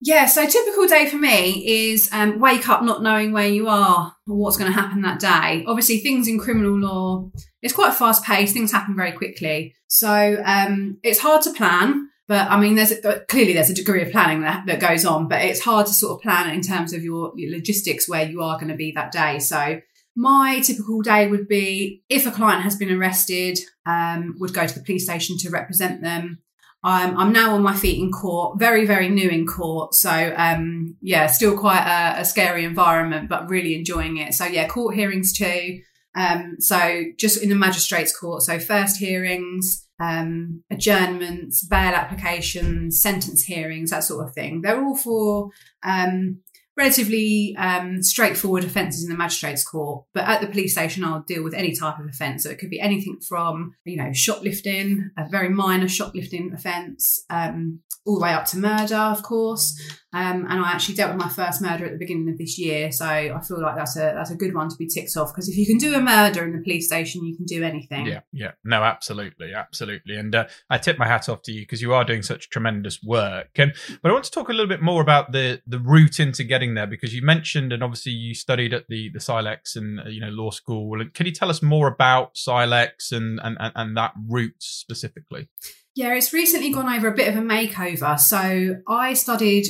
Yeah 0.02 0.26
so 0.26 0.46
typical 0.46 0.88
day 0.88 1.08
for 1.10 1.18
me 1.18 1.66
is 1.92 2.10
um, 2.12 2.40
wake 2.40 2.68
up 2.68 2.84
not 2.84 3.02
knowing 3.02 3.32
where 3.32 3.48
you 3.48 3.68
are 3.68 4.14
or 4.28 4.36
what's 4.36 4.58
going 4.58 4.72
to 4.72 4.80
happen 4.80 5.02
that 5.02 5.20
day. 5.20 5.64
Obviously 5.68 6.00
things 6.00 6.28
in 6.28 6.40
criminal 6.40 6.78
law 6.78 7.30
it's 7.62 7.74
quite 7.74 7.94
fast 7.94 8.24
paced 8.24 8.54
things 8.54 8.72
happen 8.72 8.96
very 8.96 9.12
quickly. 9.12 9.74
So 9.88 10.42
um, 10.46 11.00
it's 11.02 11.20
hard 11.20 11.42
to 11.44 11.54
plan 11.54 12.10
but 12.28 12.50
I 12.50 12.60
mean, 12.60 12.76
there's 12.76 12.92
a, 12.92 13.20
clearly 13.28 13.54
there's 13.54 13.70
a 13.70 13.76
degree 13.76 14.02
of 14.02 14.12
planning 14.12 14.42
that, 14.42 14.66
that 14.66 14.80
goes 14.80 15.06
on, 15.06 15.28
but 15.28 15.44
it's 15.44 15.60
hard 15.60 15.86
to 15.86 15.94
sort 15.94 16.18
of 16.18 16.24
plan 16.24 16.50
in 16.50 16.62
terms 16.62 16.92
of 16.92 17.04
your, 17.04 17.32
your 17.36 17.52
logistics 17.52 18.10
where 18.10 18.28
you 18.28 18.42
are 18.42 18.58
going 18.58 18.70
to 18.70 18.76
be 18.76 18.92
that 18.94 19.12
day. 19.12 19.38
So 19.38 19.80
my 20.16 20.62
typical 20.62 21.02
day 21.02 21.28
would 21.28 21.48
be 21.48 22.04
if 22.10 22.26
a 22.26 22.32
client 22.32 22.64
has 22.64 22.76
been 22.78 22.92
arrested, 22.92 23.60
um, 23.86 24.36
would 24.40 24.54
go 24.54 24.66
to 24.66 24.74
the 24.74 24.86
police 24.86 25.04
station 25.04 25.38
to 25.40 25.50
represent 25.50 26.02
them. 26.02 26.40
I'm 26.86 27.34
now 27.34 27.56
on 27.56 27.64
my 27.64 27.76
feet 27.76 28.00
in 28.00 28.12
court, 28.12 28.60
very, 28.60 28.86
very 28.86 29.10
new 29.10 29.28
in 29.28 29.48
court. 29.48 29.96
So, 29.96 30.34
um, 30.38 30.96
yeah, 31.02 31.26
still 31.28 31.58
quite 31.58 31.84
a, 31.84 32.22
a, 32.22 32.26
scary 32.26 32.64
environment, 32.64 33.28
but 33.28 33.50
really 33.50 33.74
enjoying 33.74 34.18
it. 34.18 34.36
So, 34.36 34.46
yeah, 34.46 34.68
court 34.68 34.96
hearings 34.96 35.34
too. 35.34 35.80
Um, 36.16 36.58
so, 36.60 37.04
just 37.18 37.42
in 37.42 37.50
the 37.50 37.56
magistrates' 37.56 38.16
court. 38.16 38.44
So, 38.44 38.60
first 38.60 38.98
hearings, 38.98 39.88
um, 40.00 40.64
adjournments, 40.70 41.66
bail 41.66 41.96
applications, 41.96 43.02
sentence 43.02 43.44
hearings, 43.44 43.90
that 43.90 44.04
sort 44.04 44.28
of 44.28 44.36
thing. 44.36 44.62
They're 44.62 44.84
all 44.84 44.96
for 44.96 45.50
um, 45.84 46.42
relatively 46.78 47.56
um, 47.58 48.04
straightforward 48.04 48.64
offences 48.64 49.04
in 49.04 49.10
the 49.10 49.18
magistrates 49.18 49.64
court 49.64 50.06
but 50.14 50.26
at 50.26 50.42
the 50.42 50.48
police 50.48 50.74
station 50.74 51.04
i'll 51.04 51.22
deal 51.22 51.44
with 51.44 51.54
any 51.54 51.76
type 51.76 52.00
of 52.00 52.06
offence. 52.08 52.44
So 52.44 52.50
it 52.50 52.60
could 52.60 52.70
be 52.70 52.80
anything 52.80 53.20
from 53.28 53.76
you 53.86 53.98
know 53.98 54.12
shoplifting 54.14 55.10
a 55.18 55.28
very 55.30 55.50
minor 55.50 55.88
shoplifting 55.88 56.52
offence 56.54 57.24
um, 57.30 57.80
all 58.06 58.16
the 58.16 58.24
way 58.24 58.34
up 58.34 58.46
to 58.46 58.58
murder 58.58 58.96
of 58.96 59.24
course 59.24 59.80
um, 60.16 60.48
and 60.50 60.62
I 60.62 60.72
actually 60.72 60.96
dealt 60.96 61.14
with 61.14 61.22
my 61.22 61.28
first 61.28 61.62
murder 61.62 61.86
at 61.86 61.92
the 61.92 61.98
beginning 61.98 62.30
of 62.30 62.38
this 62.38 62.58
year, 62.58 62.90
so 62.90 63.06
I 63.06 63.42
feel 63.46 63.62
like 63.62 63.76
that's 63.76 63.98
a 63.98 64.14
that's 64.16 64.32
a 64.32 64.36
good 64.36 64.56
one 64.56 64.70
to 64.70 64.76
be 64.78 64.88
ticked 64.88 65.18
off 65.18 65.34
because 65.34 65.50
if 65.50 65.58
you 65.58 65.66
can 65.66 65.78
do 65.78 65.94
a 65.94 66.00
murder 66.00 66.46
in 66.46 66.56
the 66.56 66.64
police 66.64 66.88
station, 66.88 67.26
you 67.26 67.36
can 67.36 67.44
do 67.44 67.62
anything. 67.64 68.06
Yeah, 68.06 68.22
yeah, 68.32 68.52
no, 68.64 68.82
absolutely, 68.82 69.54
absolutely, 69.54 70.16
and 70.16 70.34
uh, 70.34 70.46
I 70.70 70.78
tip 70.78 70.98
my 70.98 71.06
hat 71.06 71.28
off 71.28 71.42
to 71.44 71.52
you 71.52 71.64
because 71.64 71.82
you 71.82 71.94
are 71.94 72.06
doing 72.06 72.22
such 72.22 72.50
tremendous 72.50 73.04
work. 73.04 73.50
And 73.58 73.74
but 74.02 74.10
I 74.10 74.14
want 74.14 74.24
to 74.24 74.32
talk 74.32 74.48
a 74.48 74.54
little 74.54 74.70
bit 74.70 74.82
more 74.82 75.02
about 75.02 75.34
the 75.34 75.62
the 75.68 75.80
route 75.80 76.22
into 76.22 76.46
getting 76.46 76.76
there 76.76 76.88
because 76.88 77.14
you 77.14 77.22
mentioned 77.22 77.74
and 77.74 77.84
obviously 77.84 78.14
you 78.14 78.34
studied 78.34 78.74
at 78.74 78.88
the 78.88 79.10
the 79.10 79.20
CILEx 79.20 79.76
and 79.76 80.00
uh, 80.00 80.04
you 80.08 80.22
know 80.22 80.30
law 80.30 80.50
school. 80.50 81.04
Can 81.14 81.26
you 81.26 81.34
tell 81.34 81.50
us 81.50 81.62
more 81.62 81.90
about 81.90 82.36
CILEx 82.36 83.12
and 83.12 83.42
and 83.44 83.58
and, 83.60 83.74
and 83.76 83.98
that 83.98 84.14
route 84.30 84.56
specifically? 84.60 85.50
Yeah, 85.96 86.14
it's 86.14 86.34
recently 86.34 86.72
gone 86.72 86.94
over 86.94 87.08
a 87.08 87.16
bit 87.16 87.30
of 87.30 87.38
a 87.38 87.42
makeover. 87.42 88.20
So 88.20 88.82
I 88.86 89.14
studied 89.14 89.68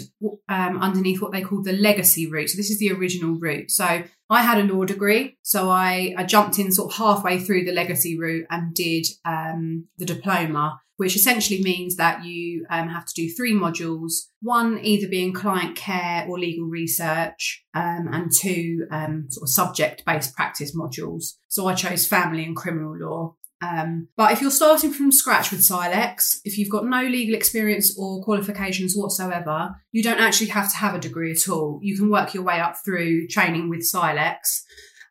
um, 0.49 0.81
underneath 0.81 1.21
what 1.21 1.31
they 1.31 1.43
call 1.43 1.61
the 1.61 1.73
legacy 1.73 2.27
route. 2.27 2.49
So 2.49 2.57
this 2.57 2.71
is 2.71 2.79
the 2.79 2.91
original 2.91 3.39
route. 3.39 3.69
So 3.69 4.03
I 4.31 4.41
had 4.41 4.57
a 4.57 4.73
law 4.73 4.85
degree. 4.85 5.37
So 5.43 5.69
I, 5.69 6.15
I 6.17 6.23
jumped 6.23 6.57
in 6.57 6.71
sort 6.71 6.91
of 6.91 6.97
halfway 6.97 7.39
through 7.39 7.65
the 7.65 7.71
legacy 7.71 8.17
route 8.17 8.47
and 8.49 8.73
did 8.73 9.05
um, 9.23 9.85
the 9.99 10.05
diploma, 10.05 10.81
which 10.97 11.15
essentially 11.15 11.61
means 11.61 11.95
that 11.97 12.25
you 12.25 12.65
um, 12.71 12.89
have 12.89 13.05
to 13.05 13.13
do 13.13 13.29
three 13.29 13.53
modules. 13.53 14.29
One 14.41 14.79
either 14.81 15.07
being 15.07 15.31
client 15.31 15.75
care 15.75 16.25
or 16.27 16.39
legal 16.39 16.65
research, 16.65 17.63
um, 17.75 18.09
and 18.11 18.31
two 18.31 18.87
um, 18.89 19.27
sort 19.29 19.43
of 19.43 19.49
subject 19.49 20.03
based 20.05 20.35
practice 20.35 20.75
modules. 20.75 21.33
So 21.49 21.67
I 21.67 21.75
chose 21.75 22.07
family 22.07 22.45
and 22.45 22.55
criminal 22.55 22.97
law. 22.97 23.35
Um, 23.61 24.09
but 24.17 24.33
if 24.33 24.41
you're 24.41 24.51
starting 24.51 24.91
from 24.91 25.11
scratch 25.11 25.51
with 25.51 25.61
CILEx, 25.61 26.39
if 26.43 26.57
you've 26.57 26.69
got 26.69 26.85
no 26.85 27.03
legal 27.03 27.35
experience 27.35 27.97
or 27.97 28.23
qualifications 28.23 28.95
whatsoever, 28.95 29.75
you 29.91 30.03
don't 30.03 30.19
actually 30.19 30.47
have 30.47 30.69
to 30.71 30.77
have 30.77 30.93
a 30.93 30.99
degree 30.99 31.31
at 31.31 31.47
all. 31.49 31.79
You 31.81 31.97
can 31.97 32.09
work 32.09 32.33
your 32.33 32.43
way 32.43 32.59
up 32.59 32.75
through 32.83 33.27
training 33.27 33.69
with 33.69 33.79
CILEx. 33.79 34.63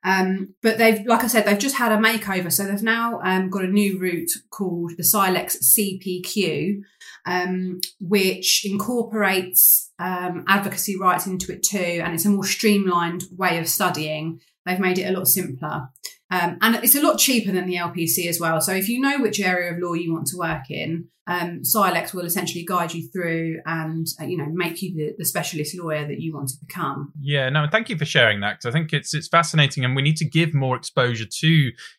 Um, 0.04 0.54
but 0.62 0.76
they've, 0.76 1.04
like 1.07 1.25
I 1.25 1.28
said, 1.28 1.47
they've 1.47 1.59
just 1.59 1.76
had 1.76 1.90
a 1.90 1.97
makeover. 1.97 2.52
So 2.52 2.64
they've 2.64 2.83
now 2.83 3.21
um, 3.25 3.49
got 3.49 3.64
a 3.64 3.69
new 3.69 3.99
route 3.99 4.30
called 4.50 4.92
the 4.99 5.02
CILEx 5.02 5.57
CPQ, 5.78 6.80
um, 7.25 7.80
which 8.00 8.66
incorporates 8.66 9.90
um, 9.99 10.45
advocacy 10.47 10.99
rights 10.99 11.26
into 11.26 11.52
it 11.52 11.62
too. 11.62 12.02
And 12.04 12.12
it's 12.12 12.26
a 12.26 12.30
more 12.30 12.45
streamlined 12.45 13.25
way 13.35 13.59
of 13.59 13.66
studying. 13.66 14.40
They've 14.66 14.78
made 14.78 14.99
it 14.99 15.09
a 15.09 15.16
lot 15.16 15.26
simpler. 15.26 15.88
Um, 16.35 16.59
and 16.62 16.75
it's 16.76 16.97
a 16.97 17.03
lot 17.03 17.19
cheaper 17.19 17.53
than 17.53 17.67
the 17.67 17.76
LPC 17.76 18.26
as 18.26 18.41
well. 18.41 18.61
So 18.61 18.73
if 18.73 18.88
you 18.88 19.00
know 19.00 19.21
which 19.21 19.38
area 19.38 19.73
of 19.73 19.79
law 19.79 19.93
you 19.93 20.12
want 20.12 20.26
to 20.29 20.37
work 20.37 20.69
in, 20.69 21.09
um, 21.26 21.62
CILEx 21.62 22.12
will 22.12 22.26
essentially 22.26 22.64
guide 22.64 22.93
you 22.93 23.09
through 23.09 23.61
and 23.64 24.07
uh, 24.21 24.25
you 24.25 24.37
know 24.37 24.47
make 24.52 24.83
you 24.83 24.95
the, 24.95 25.14
the, 25.16 25.25
specialist 25.25 25.76
lawyer 25.78 26.07
that 26.07 26.21
you 26.21 26.35
want 26.35 26.49
to 26.50 26.57
become. 26.66 27.12
Yeah, 27.21 27.49
no, 27.49 27.66
thank 27.71 27.88
you 27.88 27.97
for 27.97 28.04
sharing 28.04 28.40
that 28.40 28.59
because 28.59 28.66
I 28.66 28.73
think 28.73 28.93
it's 28.93 29.14
it's 29.14 29.28
fascinating, 29.28 29.85
and 29.85 29.97
we 29.97 30.02
need 30.02 30.19
to 30.19 30.26
give 30.26 30.52
more 30.52 30.76
exposure 30.76 31.25
to 31.25 31.49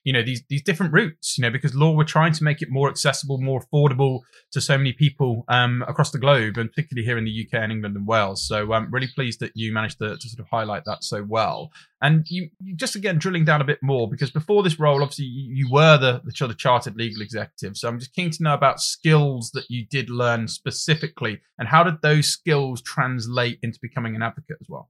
you 0.04 0.14
know 0.14 0.22
these 0.22 0.44
these 0.50 0.62
different 0.62 0.94
routes. 0.94 1.38
You 1.38 1.42
know, 1.42 1.50
because 1.50 1.74
law 1.74 1.92
we're 1.92 2.04
trying 2.04 2.34
to 2.34 2.44
make 2.44 2.62
it 2.62 2.70
more 2.70 2.88
accessible, 2.88 3.40
more 3.40 3.62
affordable 3.62 4.20
to 4.52 4.62
so 4.62 4.78
many 4.78 4.94
people 4.94 5.44
um, 5.48 5.84
across 5.88 6.12
the 6.12 6.20
globe, 6.20 6.58
and 6.58 6.70
particularly 6.70 7.06
here 7.06 7.18
in 7.18 7.26
the 7.26 7.48
UK 7.48 7.62
and 7.62 7.72
England 7.72 7.96
and 7.96 8.06
Wales. 8.06 8.48
So 8.48 8.74
I'm 8.74 8.92
really 8.92 9.08
pleased 9.08 9.40
that 9.40 9.54
you 9.56 9.74
managed 9.74 9.98
to, 10.00 10.18
to 10.18 10.30
sort 10.30 10.40
of 10.40 10.48
highlight 10.50 10.84
that 10.86 11.04
so 11.04 11.24
well. 11.24 11.72
And 12.02 12.26
you, 12.30 12.50
you, 12.60 12.76
just 12.76 12.96
again 12.96 13.18
drilling 13.18 13.46
down 13.46 13.62
a 13.62 13.66
bit 13.66 13.80
more 13.82 14.08
because 14.08 14.30
before 14.30 14.62
this 14.62 14.80
role, 14.80 15.02
obviously 15.02 15.26
you, 15.26 15.66
you 15.66 15.72
were 15.72 15.98
the, 15.98 16.22
the 16.24 16.54
chartered 16.56 16.96
legal 16.96 17.22
executive. 17.22 17.78
So 17.78 17.88
I'm 17.88 18.00
just 18.00 18.14
keen 18.14 18.30
to 18.30 18.44
know 18.44 18.54
about 18.54 18.80
skills 19.16 19.52
that 19.52 19.66
you 19.70 19.86
did 19.86 20.10
learn 20.10 20.48
specifically, 20.48 21.40
and 21.58 21.68
how 21.68 21.84
did 21.84 22.02
those 22.02 22.28
skills 22.28 22.82
translate 22.82 23.60
into 23.64 23.80
becoming 23.82 24.16
an 24.16 24.22
advocate 24.22 24.58
as 24.60 24.68
well? 24.68 24.90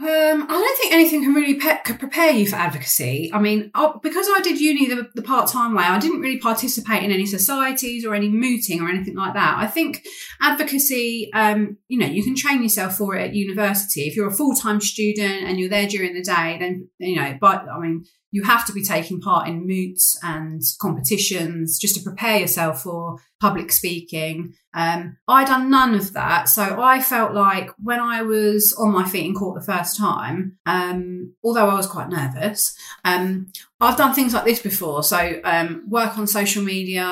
Um, 0.00 0.44
I 0.44 0.46
don't 0.46 0.78
think 0.78 0.94
anything 0.94 1.22
can 1.22 1.34
really 1.34 1.56
pe- 1.56 1.82
could 1.84 1.98
prepare 1.98 2.30
you 2.30 2.46
for 2.46 2.56
advocacy. 2.56 3.30
I 3.34 3.38
mean, 3.38 3.70
I, 3.74 3.92
because 4.02 4.26
I 4.34 4.40
did 4.40 4.58
uni 4.58 4.88
the, 4.88 5.10
the 5.14 5.20
part 5.20 5.50
time 5.50 5.74
way, 5.74 5.84
I 5.84 5.98
didn't 5.98 6.20
really 6.20 6.38
participate 6.38 7.02
in 7.02 7.12
any 7.12 7.26
societies 7.26 8.06
or 8.06 8.14
any 8.14 8.30
mooting 8.30 8.80
or 8.80 8.88
anything 8.88 9.14
like 9.14 9.34
that. 9.34 9.58
I 9.58 9.66
think 9.66 10.02
advocacy, 10.40 11.30
um, 11.34 11.76
you 11.88 11.98
know, 11.98 12.06
you 12.06 12.24
can 12.24 12.34
train 12.34 12.62
yourself 12.62 12.96
for 12.96 13.14
it 13.14 13.28
at 13.28 13.34
university. 13.34 14.08
If 14.08 14.16
you're 14.16 14.28
a 14.28 14.32
full 14.32 14.54
time 14.54 14.80
student 14.80 15.44
and 15.44 15.60
you're 15.60 15.68
there 15.68 15.86
during 15.86 16.14
the 16.14 16.22
day, 16.22 16.56
then 16.58 16.88
you 16.96 17.16
know. 17.16 17.36
But 17.38 17.66
I 17.68 17.78
mean, 17.78 18.06
you 18.30 18.44
have 18.44 18.66
to 18.66 18.72
be 18.72 18.82
taking 18.82 19.20
part 19.20 19.48
in 19.48 19.66
moots 19.66 20.18
and 20.22 20.62
competitions 20.80 21.78
just 21.78 21.96
to 21.96 22.02
prepare 22.02 22.38
yourself 22.38 22.82
for 22.82 23.18
public 23.40 23.72
speaking. 23.72 24.54
Um, 24.72 25.16
I 25.26 25.44
done 25.44 25.68
none 25.70 25.94
of 25.94 26.12
that, 26.12 26.48
so 26.48 26.80
I 26.80 27.00
felt 27.00 27.34
like 27.34 27.70
when 27.78 27.98
I 27.98 28.22
was 28.22 28.72
on 28.78 28.92
my 28.92 29.08
feet 29.08 29.26
in 29.26 29.34
court 29.34 29.58
the 29.60 29.72
first 29.72 29.89
time, 29.96 30.58
um, 30.66 31.34
although 31.42 31.68
I 31.68 31.74
was 31.74 31.86
quite 31.86 32.08
nervous, 32.08 32.76
um, 33.04 33.52
I've 33.80 33.96
done 33.96 34.14
things 34.14 34.34
like 34.34 34.44
this 34.44 34.60
before. 34.60 35.02
So 35.02 35.40
um, 35.44 35.84
work 35.88 36.18
on 36.18 36.26
social 36.26 36.62
media. 36.62 37.04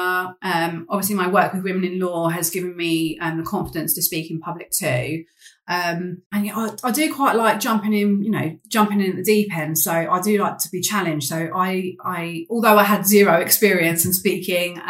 Um, 0.43 0.87
obviously, 0.89 1.17
my 1.17 1.29
work 1.29 1.53
with 1.53 1.65
women 1.65 1.85
in 1.85 1.99
law 1.99 2.29
has 2.29 2.51
given 2.51 2.77
me 2.77 3.19
um, 3.21 3.39
the 3.39 3.45
confidence 3.45 3.95
to 3.95 4.03
speak 4.03 4.31
in 4.31 4.41
public 4.41 4.71
too. 4.71 5.25
Um, 5.71 6.23
and 6.33 6.51
I, 6.51 6.71
I, 6.83 6.91
do 6.93 7.15
quite 7.15 7.37
like 7.37 7.61
jumping 7.61 7.93
in, 7.93 8.23
you 8.23 8.31
know, 8.31 8.59
jumping 8.69 9.03
in 9.03 9.11
at 9.11 9.17
the 9.17 9.23
deep 9.23 9.55
end. 9.55 9.77
So 9.77 9.93
I 9.93 10.19
do 10.23 10.39
like 10.39 10.57
to 10.61 10.71
be 10.71 10.81
challenged. 10.81 11.29
So 11.29 11.51
I, 11.55 11.95
I, 12.03 12.47
although 12.49 12.79
I 12.79 12.85
had 12.85 13.07
zero 13.07 13.35
experience 13.35 14.07
in 14.07 14.15
speaking, 14.15 14.81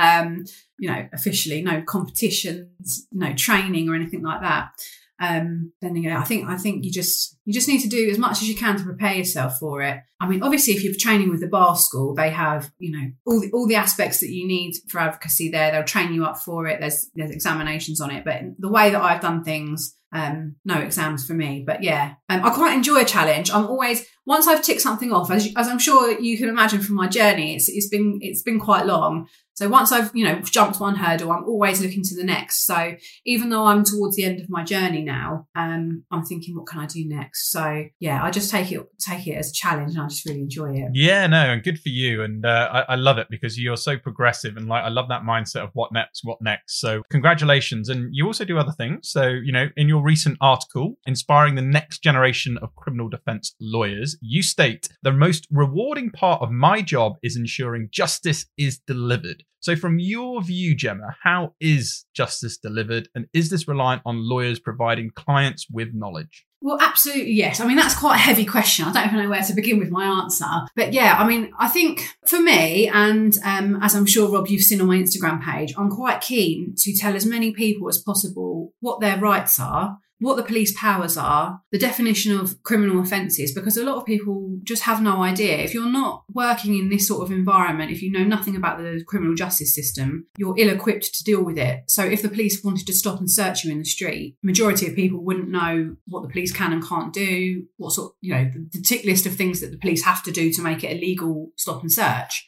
you 0.78 0.88
know, 0.88 1.09
officially, 1.12 1.62
no 1.62 1.83
competitions, 1.83 3.07
no 3.12 3.35
training 3.35 3.88
or 3.88 3.95
anything 3.95 4.23
like 4.23 4.40
that. 4.40 4.71
Um, 5.20 5.72
know, 5.82 6.16
I 6.16 6.25
think 6.25 6.48
I 6.48 6.56
think 6.56 6.84
you 6.84 6.92
just 6.92 7.37
you 7.44 7.52
just 7.52 7.68
need 7.68 7.80
to 7.80 7.88
do 7.88 8.08
as 8.08 8.18
much 8.18 8.42
as 8.42 8.48
you 8.48 8.54
can 8.54 8.76
to 8.76 8.84
prepare 8.84 9.14
yourself 9.14 9.58
for 9.58 9.82
it. 9.82 10.00
I 10.20 10.28
mean, 10.28 10.42
obviously, 10.42 10.75
if 10.75 10.84
you're 10.84 10.94
training 10.94 11.30
with 11.30 11.40
the 11.40 11.48
bar 11.48 11.76
school, 11.76 12.14
they 12.14 12.30
have 12.30 12.70
you 12.78 12.92
know 12.92 13.10
all 13.26 13.40
the 13.40 13.50
all 13.52 13.66
the 13.66 13.75
aspects 13.75 14.20
that 14.20 14.30
you 14.30 14.46
need 14.46 14.75
for 14.88 15.00
advocacy 15.00 15.50
there. 15.50 15.72
They'll 15.72 15.84
train 15.84 16.12
you 16.12 16.25
up 16.25 16.38
for 16.38 16.66
it. 16.66 16.80
There's 16.80 17.10
there's 17.14 17.30
examinations 17.30 18.00
on 18.00 18.10
it, 18.10 18.25
but 18.25 18.42
the 18.58 18.68
way 18.68 18.90
that 18.90 19.02
I've 19.02 19.20
done 19.20 19.42
things, 19.42 19.96
um, 20.12 20.56
no 20.64 20.78
exams 20.78 21.26
for 21.26 21.34
me. 21.34 21.64
But 21.66 21.82
yeah, 21.82 22.14
um, 22.28 22.44
I 22.44 22.50
quite 22.50 22.75
enjoy 22.75 23.00
a 23.00 23.04
challenge. 23.04 23.50
I'm 23.50 23.66
always 23.66 24.06
once 24.25 24.46
I've 24.46 24.62
ticked 24.62 24.82
something 24.82 25.12
off, 25.12 25.30
as, 25.30 25.48
as 25.56 25.68
I'm 25.68 25.78
sure 25.78 26.20
you 26.20 26.37
can 26.38 26.48
imagine 26.48 26.80
from 26.80 26.96
my 26.96 27.08
journey, 27.08 27.56
it's 27.56 27.68
it's 27.68 27.88
been 27.88 28.18
it's 28.20 28.42
been 28.42 28.60
quite 28.60 28.87
long. 28.87 29.26
So 29.58 29.68
once 29.68 29.90
I've, 29.90 30.12
you 30.14 30.24
know, 30.24 30.40
jumped 30.40 30.78
one 30.78 30.94
hurdle, 30.94 31.32
I'm 31.32 31.42
always 31.42 31.80
looking 31.80 32.04
to 32.04 32.14
the 32.14 32.22
next. 32.22 32.64
So 32.64 32.94
even 33.26 33.50
though 33.50 33.66
I'm 33.66 33.82
towards 33.82 34.14
the 34.14 34.22
end 34.22 34.40
of 34.40 34.48
my 34.48 34.62
journey 34.62 35.02
now, 35.02 35.48
um, 35.56 36.04
I'm 36.12 36.24
thinking, 36.24 36.54
what 36.54 36.68
can 36.68 36.78
I 36.78 36.86
do 36.86 37.04
next? 37.08 37.50
So 37.50 37.86
yeah, 37.98 38.22
I 38.22 38.30
just 38.30 38.52
take 38.52 38.70
it 38.70 38.86
take 39.04 39.26
it 39.26 39.34
as 39.34 39.50
a 39.50 39.52
challenge, 39.52 39.94
and 39.94 40.02
I 40.02 40.06
just 40.06 40.24
really 40.26 40.42
enjoy 40.42 40.74
it. 40.74 40.90
Yeah, 40.94 41.26
no, 41.26 41.50
and 41.50 41.60
good 41.60 41.80
for 41.80 41.88
you, 41.88 42.22
and 42.22 42.46
uh, 42.46 42.68
I, 42.72 42.92
I 42.92 42.94
love 42.94 43.18
it 43.18 43.26
because 43.30 43.58
you're 43.58 43.76
so 43.76 43.98
progressive, 43.98 44.56
and 44.56 44.68
like 44.68 44.84
I 44.84 44.90
love 44.90 45.08
that 45.08 45.22
mindset 45.22 45.64
of 45.64 45.70
what 45.72 45.90
next, 45.90 46.20
what 46.22 46.38
next. 46.40 46.78
So 46.80 47.02
congratulations, 47.10 47.88
and 47.88 48.10
you 48.12 48.26
also 48.26 48.44
do 48.44 48.58
other 48.58 48.74
things. 48.78 49.10
So 49.10 49.26
you 49.26 49.50
know, 49.50 49.70
in 49.76 49.88
your 49.88 50.04
recent 50.04 50.38
article, 50.40 50.94
inspiring 51.04 51.56
the 51.56 51.62
next 51.62 51.98
generation 51.98 52.58
of 52.62 52.76
criminal 52.76 53.08
defense 53.08 53.56
lawyers, 53.60 54.16
you 54.22 54.44
state 54.44 54.88
the 55.02 55.10
most 55.10 55.48
rewarding 55.50 56.10
part 56.10 56.42
of 56.42 56.52
my 56.52 56.80
job 56.80 57.14
is 57.24 57.34
ensuring 57.34 57.88
justice 57.90 58.46
is 58.56 58.78
delivered. 58.86 59.42
So, 59.61 59.75
from 59.75 59.99
your 59.99 60.43
view, 60.43 60.76
Gemma, 60.76 61.17
how 61.23 61.55
is 61.61 62.05
justice 62.14 62.57
delivered? 62.59 63.09
And 63.14 63.26
is 63.33 63.50
this 63.50 63.67
reliant 63.67 64.02
on 64.07 64.28
lawyers 64.28 64.61
providing 64.61 65.11
clients 65.11 65.67
with 65.71 65.95
knowledge? 65.95 66.47
Well, 66.61 66.78
absolutely, 66.81 67.33
yes. 67.33 67.61
I 67.61 67.67
mean, 67.67 67.76
that's 67.76 67.99
quite 67.99 68.17
a 68.17 68.19
heavy 68.19 68.45
question. 68.45 68.85
I 68.85 68.93
don't 68.93 69.07
even 69.07 69.23
know 69.23 69.31
where 69.31 69.43
to 69.43 69.55
begin 69.55 69.78
with 69.78 69.90
my 69.90 70.05
answer. 70.05 70.45
But 70.75 70.93
yeah, 70.93 71.17
I 71.19 71.26
mean, 71.26 71.52
I 71.59 71.69
think 71.69 72.09
for 72.26 72.40
me, 72.40 72.88
and 72.88 73.37
um, 73.45 73.78
as 73.83 73.95
I'm 73.95 74.07
sure, 74.07 74.31
Rob, 74.31 74.49
you've 74.49 74.62
seen 74.62 74.81
on 74.81 74.88
my 74.88 74.97
Instagram 74.97 75.43
page, 75.43 75.73
I'm 75.76 75.90
quite 75.90 76.21
keen 76.21 76.75
to 76.78 76.97
tell 76.97 77.14
as 77.14 77.26
many 77.26 77.52
people 77.52 77.88
as 77.88 77.99
possible 77.99 78.73
what 78.81 79.00
their 79.00 79.19
rights 79.19 79.61
are 79.61 79.99
what 80.20 80.37
the 80.37 80.42
police 80.42 80.78
powers 80.78 81.16
are, 81.16 81.60
the 81.70 81.78
definition 81.78 82.37
of 82.37 82.62
criminal 82.62 83.00
offences, 83.00 83.52
because 83.54 83.76
a 83.76 83.84
lot 83.84 83.96
of 83.96 84.06
people 84.06 84.58
just 84.64 84.82
have 84.82 85.00
no 85.00 85.22
idea. 85.22 85.58
If 85.58 85.72
you're 85.72 85.90
not 85.90 86.25
working 86.32 86.76
in 86.76 86.88
this 86.88 87.06
sort 87.06 87.22
of 87.22 87.30
environment, 87.30 87.92
if 87.92 88.02
you 88.02 88.10
know 88.10 88.25
nothing 88.25 88.56
about 88.56 88.78
the 88.78 89.02
criminal 89.06 89.34
justice 89.34 89.75
system, 89.75 90.26
you're 90.37 90.58
ill 90.58 90.70
equipped 90.70 91.14
to 91.14 91.25
deal 91.25 91.44
with 91.44 91.58
it. 91.58 91.84
So 91.88 92.04
if 92.04 92.22
the 92.22 92.28
police 92.28 92.64
wanted 92.64 92.87
to 92.87 92.94
stop 92.94 93.20
and 93.20 93.30
search 93.30 93.64
you 93.64 93.70
in 93.70 93.78
the 93.78 93.84
street, 93.84 94.37
majority 94.42 94.88
of 94.88 94.96
people 94.96 95.22
wouldn't 95.22 95.50
know 95.50 95.96
what 96.06 96.22
the 96.22 96.28
police 96.28 96.52
can 96.52 96.72
and 96.72 96.84
can't 96.84 97.12
do, 97.12 97.64
what 97.76 97.92
sort, 97.92 98.14
you 98.20 98.34
know, 98.34 98.50
the 98.72 98.82
tick 98.82 99.04
list 99.04 99.26
of 99.26 99.37
things 99.37 99.60
that 99.60 99.70
the 99.70 99.78
police 99.78 100.04
have 100.04 100.22
to 100.25 100.32
do 100.32 100.52
to 100.52 100.62
make 100.62 100.82
it 100.82 100.96
a 100.96 101.00
legal 101.00 101.50
stop 101.56 101.82
and 101.82 101.92
search. 101.92 102.46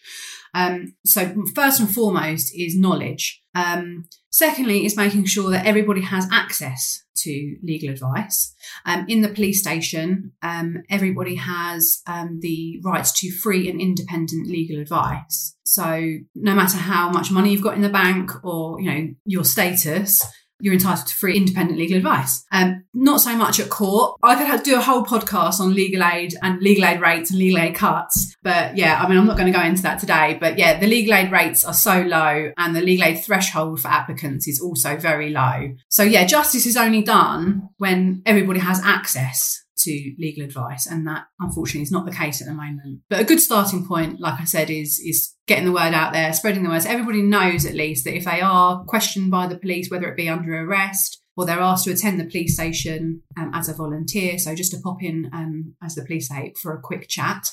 Um, 0.54 0.94
so 1.04 1.32
first 1.54 1.78
and 1.78 1.92
foremost 1.92 2.52
is 2.54 2.76
knowledge. 2.76 3.40
Um, 3.54 4.08
secondly, 4.30 4.84
is 4.84 4.96
making 4.96 5.26
sure 5.26 5.50
that 5.50 5.66
everybody 5.66 6.02
has 6.02 6.26
access 6.32 7.04
to 7.22 7.56
legal 7.62 7.90
advice. 7.90 8.54
Um, 8.84 9.06
in 9.08 9.20
the 9.20 9.28
police 9.28 9.60
station, 9.60 10.32
um, 10.42 10.82
everybody 10.88 11.36
has 11.36 12.02
um, 12.06 12.38
the 12.40 12.80
rights 12.84 13.18
to 13.20 13.30
free 13.30 13.68
and 13.70 13.80
independent 13.80 14.46
legal 14.46 14.80
advice. 14.80 15.56
So 15.64 16.18
no 16.34 16.54
matter 16.54 16.78
how 16.78 17.10
much 17.10 17.30
money 17.30 17.52
you've 17.52 17.62
got 17.62 17.76
in 17.76 17.82
the 17.82 17.88
bank 17.88 18.32
or 18.44 18.80
you 18.80 18.90
know 18.90 19.08
your 19.24 19.44
status, 19.44 20.22
you're 20.60 20.74
entitled 20.74 21.06
to 21.06 21.14
free 21.14 21.36
independent 21.36 21.78
legal 21.78 21.96
advice. 21.96 22.44
Um, 22.52 22.84
not 22.94 23.20
so 23.20 23.36
much 23.36 23.60
at 23.60 23.70
court. 23.70 24.18
I 24.22 24.34
could 24.34 24.62
do 24.62 24.76
a 24.76 24.80
whole 24.80 25.04
podcast 25.04 25.60
on 25.60 25.74
legal 25.74 26.02
aid 26.02 26.34
and 26.42 26.60
legal 26.60 26.84
aid 26.84 27.00
rates 27.00 27.30
and 27.30 27.38
legal 27.38 27.58
aid 27.58 27.74
cuts. 27.74 28.36
But 28.42 28.76
yeah, 28.76 29.00
I 29.00 29.08
mean, 29.08 29.18
I'm 29.18 29.26
not 29.26 29.36
going 29.36 29.52
to 29.52 29.58
go 29.58 29.64
into 29.64 29.82
that 29.82 29.98
today. 29.98 30.38
But 30.40 30.58
yeah, 30.58 30.78
the 30.78 30.86
legal 30.86 31.14
aid 31.14 31.30
rates 31.32 31.64
are 31.64 31.74
so 31.74 32.02
low 32.02 32.52
and 32.56 32.74
the 32.74 32.80
legal 32.80 33.06
aid 33.06 33.22
threshold 33.22 33.80
for 33.80 33.88
applicants 33.88 34.48
is 34.48 34.60
also 34.60 34.96
very 34.96 35.30
low. 35.30 35.74
So 35.88 36.02
yeah, 36.02 36.26
justice 36.26 36.66
is 36.66 36.76
only 36.76 37.02
done 37.02 37.68
when 37.78 38.22
everybody 38.26 38.60
has 38.60 38.80
access 38.84 39.64
to 39.80 40.14
legal 40.18 40.44
advice, 40.44 40.86
and 40.86 41.06
that 41.06 41.24
unfortunately 41.38 41.82
is 41.82 41.92
not 41.92 42.06
the 42.06 42.12
case 42.12 42.40
at 42.40 42.46
the 42.46 42.54
moment. 42.54 43.00
But 43.08 43.20
a 43.20 43.24
good 43.24 43.40
starting 43.40 43.86
point, 43.86 44.20
like 44.20 44.40
I 44.40 44.44
said, 44.44 44.70
is 44.70 44.98
is 44.98 45.34
getting 45.46 45.64
the 45.64 45.72
word 45.72 45.94
out 45.94 46.12
there, 46.12 46.32
spreading 46.32 46.62
the 46.62 46.70
word. 46.70 46.82
So 46.82 46.90
everybody 46.90 47.22
knows 47.22 47.64
at 47.66 47.74
least 47.74 48.04
that 48.04 48.16
if 48.16 48.24
they 48.24 48.40
are 48.40 48.84
questioned 48.84 49.30
by 49.30 49.46
the 49.46 49.58
police, 49.58 49.90
whether 49.90 50.08
it 50.08 50.16
be 50.16 50.28
under 50.28 50.54
arrest 50.64 51.22
or 51.40 51.46
they're 51.46 51.60
asked 51.60 51.84
to 51.84 51.90
attend 51.90 52.20
the 52.20 52.26
police 52.26 52.54
station 52.54 53.22
um, 53.38 53.50
as 53.54 53.66
a 53.66 53.74
volunteer, 53.74 54.38
so 54.38 54.54
just 54.54 54.72
to 54.72 54.80
pop 54.82 55.02
in 55.02 55.30
um, 55.32 55.74
as 55.82 55.94
the 55.94 56.04
police 56.04 56.28
say 56.28 56.52
for 56.60 56.74
a 56.74 56.80
quick 56.80 57.08
chat, 57.08 57.48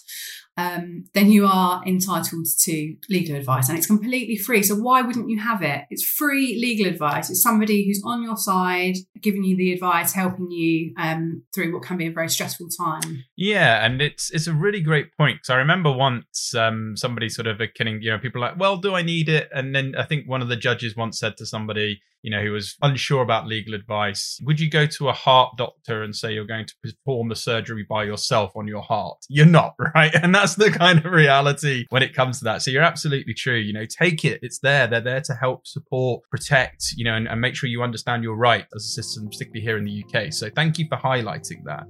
um, 0.58 1.06
then 1.14 1.32
you 1.32 1.46
are 1.46 1.84
entitled 1.86 2.48
to 2.64 2.96
legal 3.10 3.36
advice 3.36 3.70
and 3.70 3.78
it's 3.78 3.88
completely 3.88 4.36
free. 4.36 4.64
So 4.64 4.76
why 4.76 5.04
wouldn't 5.04 5.30
you 5.30 5.40
have 5.40 5.62
it? 5.62 5.86
It's 5.90 6.04
free 6.04 6.60
legal 6.60 6.92
advice. 6.92 7.30
It's 7.30 7.44
somebody 7.44 7.86
who's 7.86 8.02
on 8.04 8.24
your 8.24 8.36
side, 8.36 8.96
giving 9.22 9.44
you 9.44 9.56
the 9.56 9.72
advice, 9.72 10.14
helping 10.14 10.50
you 10.50 10.94
um, 10.98 11.44
through 11.54 11.74
what 11.74 11.84
can 11.84 11.98
be 11.98 12.08
a 12.08 12.12
very 12.12 12.28
stressful 12.28 12.68
time. 12.70 13.24
Yeah, 13.38 13.86
and 13.86 14.02
it's 14.02 14.32
it's 14.32 14.48
a 14.48 14.54
really 14.54 14.82
great 14.82 15.16
point 15.16 15.38
because 15.38 15.52
I 15.52 15.58
remember 15.58 15.92
once 15.92 16.54
um, 16.56 16.98
somebody 16.98 17.30
sort 17.30 17.48
of 17.48 17.62
kidding, 17.76 18.02
you 18.02 18.12
know, 18.12 18.18
people 18.18 18.42
like, 18.42 18.60
well, 18.60 18.78
do 18.78 18.96
I 18.96 19.04
need 19.04 19.30
it? 19.30 19.50
And 19.54 19.76
then 19.76 19.94
I 19.96 20.04
think 20.04 20.28
one 20.28 20.42
of 20.42 20.50
the 20.50 20.58
judges 20.58 20.96
once 20.96 21.20
said 21.20 21.38
to 21.38 21.46
somebody, 21.46 22.02
you 22.22 22.32
know, 22.32 22.42
who 22.42 22.52
was 22.52 22.76
unsure 22.82 23.22
about 23.22 23.48
legal 23.48 23.74
advice, 23.74 24.40
would 24.44 24.60
you 24.60 24.70
go 24.70 24.86
to 24.86 25.10
a 25.10 25.14
heart 25.14 25.56
doctor 25.58 26.04
and 26.04 26.16
say 26.16 26.34
you're 26.34 26.46
going 26.46 26.66
to 26.66 26.76
perform 26.84 27.30
the 27.30 27.36
surgery 27.36 27.86
by 27.88 28.04
yourself 28.04 28.52
on 28.56 28.68
your 28.68 28.82
heart? 28.82 29.18
You're 29.30 29.46
not, 29.46 29.74
right? 29.96 30.14
And 30.14 30.34
that's 30.34 30.56
the 30.56 30.72
kind 30.72 31.06
of 31.06 31.12
reality 31.12 31.86
when 31.90 32.04
it 32.04 32.14
comes 32.14 32.40
to 32.40 32.46
that. 32.46 32.62
So 32.62 32.72
you're 32.72 32.84
absolutely 32.84 33.34
true. 33.34 33.58
You 33.58 33.74
know, 33.74 33.86
take 33.86 34.26
it. 34.26 34.40
It's 34.42 34.60
there. 34.60 34.88
They're 34.88 35.02
there 35.02 35.22
to 35.22 35.34
help, 35.34 35.68
support, 35.68 36.24
protect, 36.30 36.94
you 36.96 37.06
know, 37.06 37.16
and, 37.16 37.28
and 37.28 37.40
make 37.40 37.56
sure 37.56 37.70
you 37.70 37.84
understand 37.84 38.24
your 38.24 38.36
right 38.36 38.66
as 38.76 38.84
a 38.84 38.90
system, 38.90 39.28
particularly 39.28 39.62
here 39.62 39.78
in 39.78 39.86
the 39.86 40.04
UK. 40.04 40.34
So 40.34 40.50
thank 40.50 40.78
you 40.78 40.88
for 40.90 40.98
highlighting 40.98 41.64
that. 41.66 41.86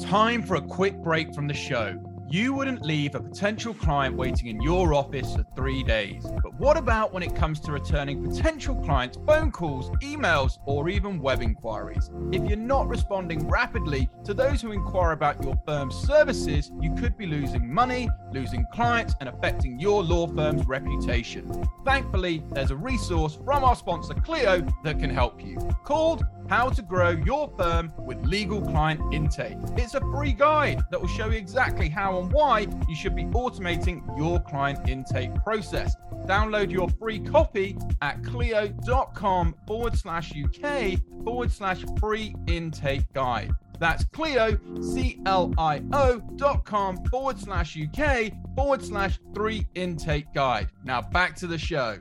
Time 0.00 0.42
for 0.42 0.56
a 0.56 0.62
quick 0.62 0.96
break 1.02 1.34
from 1.34 1.46
the 1.46 1.54
show. 1.54 1.96
You 2.32 2.54
wouldn't 2.54 2.80
leave 2.80 3.14
a 3.14 3.20
potential 3.20 3.74
client 3.74 4.16
waiting 4.16 4.46
in 4.46 4.62
your 4.62 4.94
office 4.94 5.36
for 5.36 5.44
three 5.54 5.82
days. 5.82 6.24
But 6.42 6.58
what 6.58 6.78
about 6.78 7.12
when 7.12 7.22
it 7.22 7.36
comes 7.36 7.60
to 7.60 7.72
returning 7.72 8.26
potential 8.26 8.74
clients' 8.74 9.18
phone 9.26 9.52
calls, 9.52 9.90
emails, 10.00 10.56
or 10.64 10.88
even 10.88 11.20
web 11.20 11.42
inquiries? 11.42 12.10
If 12.32 12.48
you're 12.48 12.56
not 12.56 12.88
responding 12.88 13.46
rapidly 13.48 14.08
to 14.24 14.32
those 14.32 14.62
who 14.62 14.72
inquire 14.72 15.12
about 15.12 15.44
your 15.44 15.60
firm's 15.66 15.94
services, 15.94 16.72
you 16.80 16.94
could 16.94 17.18
be 17.18 17.26
losing 17.26 17.70
money, 17.70 18.08
losing 18.32 18.64
clients, 18.72 19.14
and 19.20 19.28
affecting 19.28 19.78
your 19.78 20.02
law 20.02 20.26
firm's 20.26 20.66
reputation. 20.66 21.52
Thankfully, 21.84 22.42
there's 22.52 22.70
a 22.70 22.76
resource 22.76 23.38
from 23.44 23.62
our 23.62 23.76
sponsor 23.76 24.14
Clio 24.14 24.66
that 24.84 24.98
can 24.98 25.10
help 25.10 25.44
you 25.44 25.58
called 25.84 26.24
how 26.52 26.68
to 26.68 26.82
grow 26.82 27.08
your 27.08 27.50
firm 27.56 27.90
with 27.96 28.22
legal 28.26 28.60
client 28.60 29.00
intake. 29.10 29.56
It's 29.78 29.94
a 29.94 30.00
free 30.00 30.34
guide 30.34 30.82
that 30.90 31.00
will 31.00 31.08
show 31.08 31.30
you 31.30 31.38
exactly 31.38 31.88
how 31.88 32.18
and 32.18 32.30
why 32.30 32.66
you 32.86 32.94
should 32.94 33.16
be 33.16 33.24
automating 33.24 34.02
your 34.18 34.38
client 34.40 34.86
intake 34.86 35.34
process. 35.36 35.96
Download 36.26 36.70
your 36.70 36.90
free 37.00 37.20
copy 37.20 37.78
at 38.02 38.22
clio.com 38.22 39.54
forward 39.66 39.96
slash 39.96 40.34
UK 40.36 40.98
forward 41.24 41.50
slash 41.50 41.86
free 41.98 42.34
intake 42.46 43.10
guide. 43.14 43.50
That's 43.80 44.04
Clio, 44.04 44.58
C 44.82 45.20
L 45.24 45.54
I 45.56 45.82
O 45.94 46.20
dot 46.36 46.66
com 46.66 47.02
forward 47.06 47.38
slash 47.38 47.78
UK 47.78 48.30
forward 48.54 48.84
slash 48.84 49.18
three 49.34 49.66
intake 49.74 50.26
guide. 50.34 50.68
Now 50.84 51.00
back 51.00 51.34
to 51.36 51.46
the 51.46 51.56
show. 51.56 51.96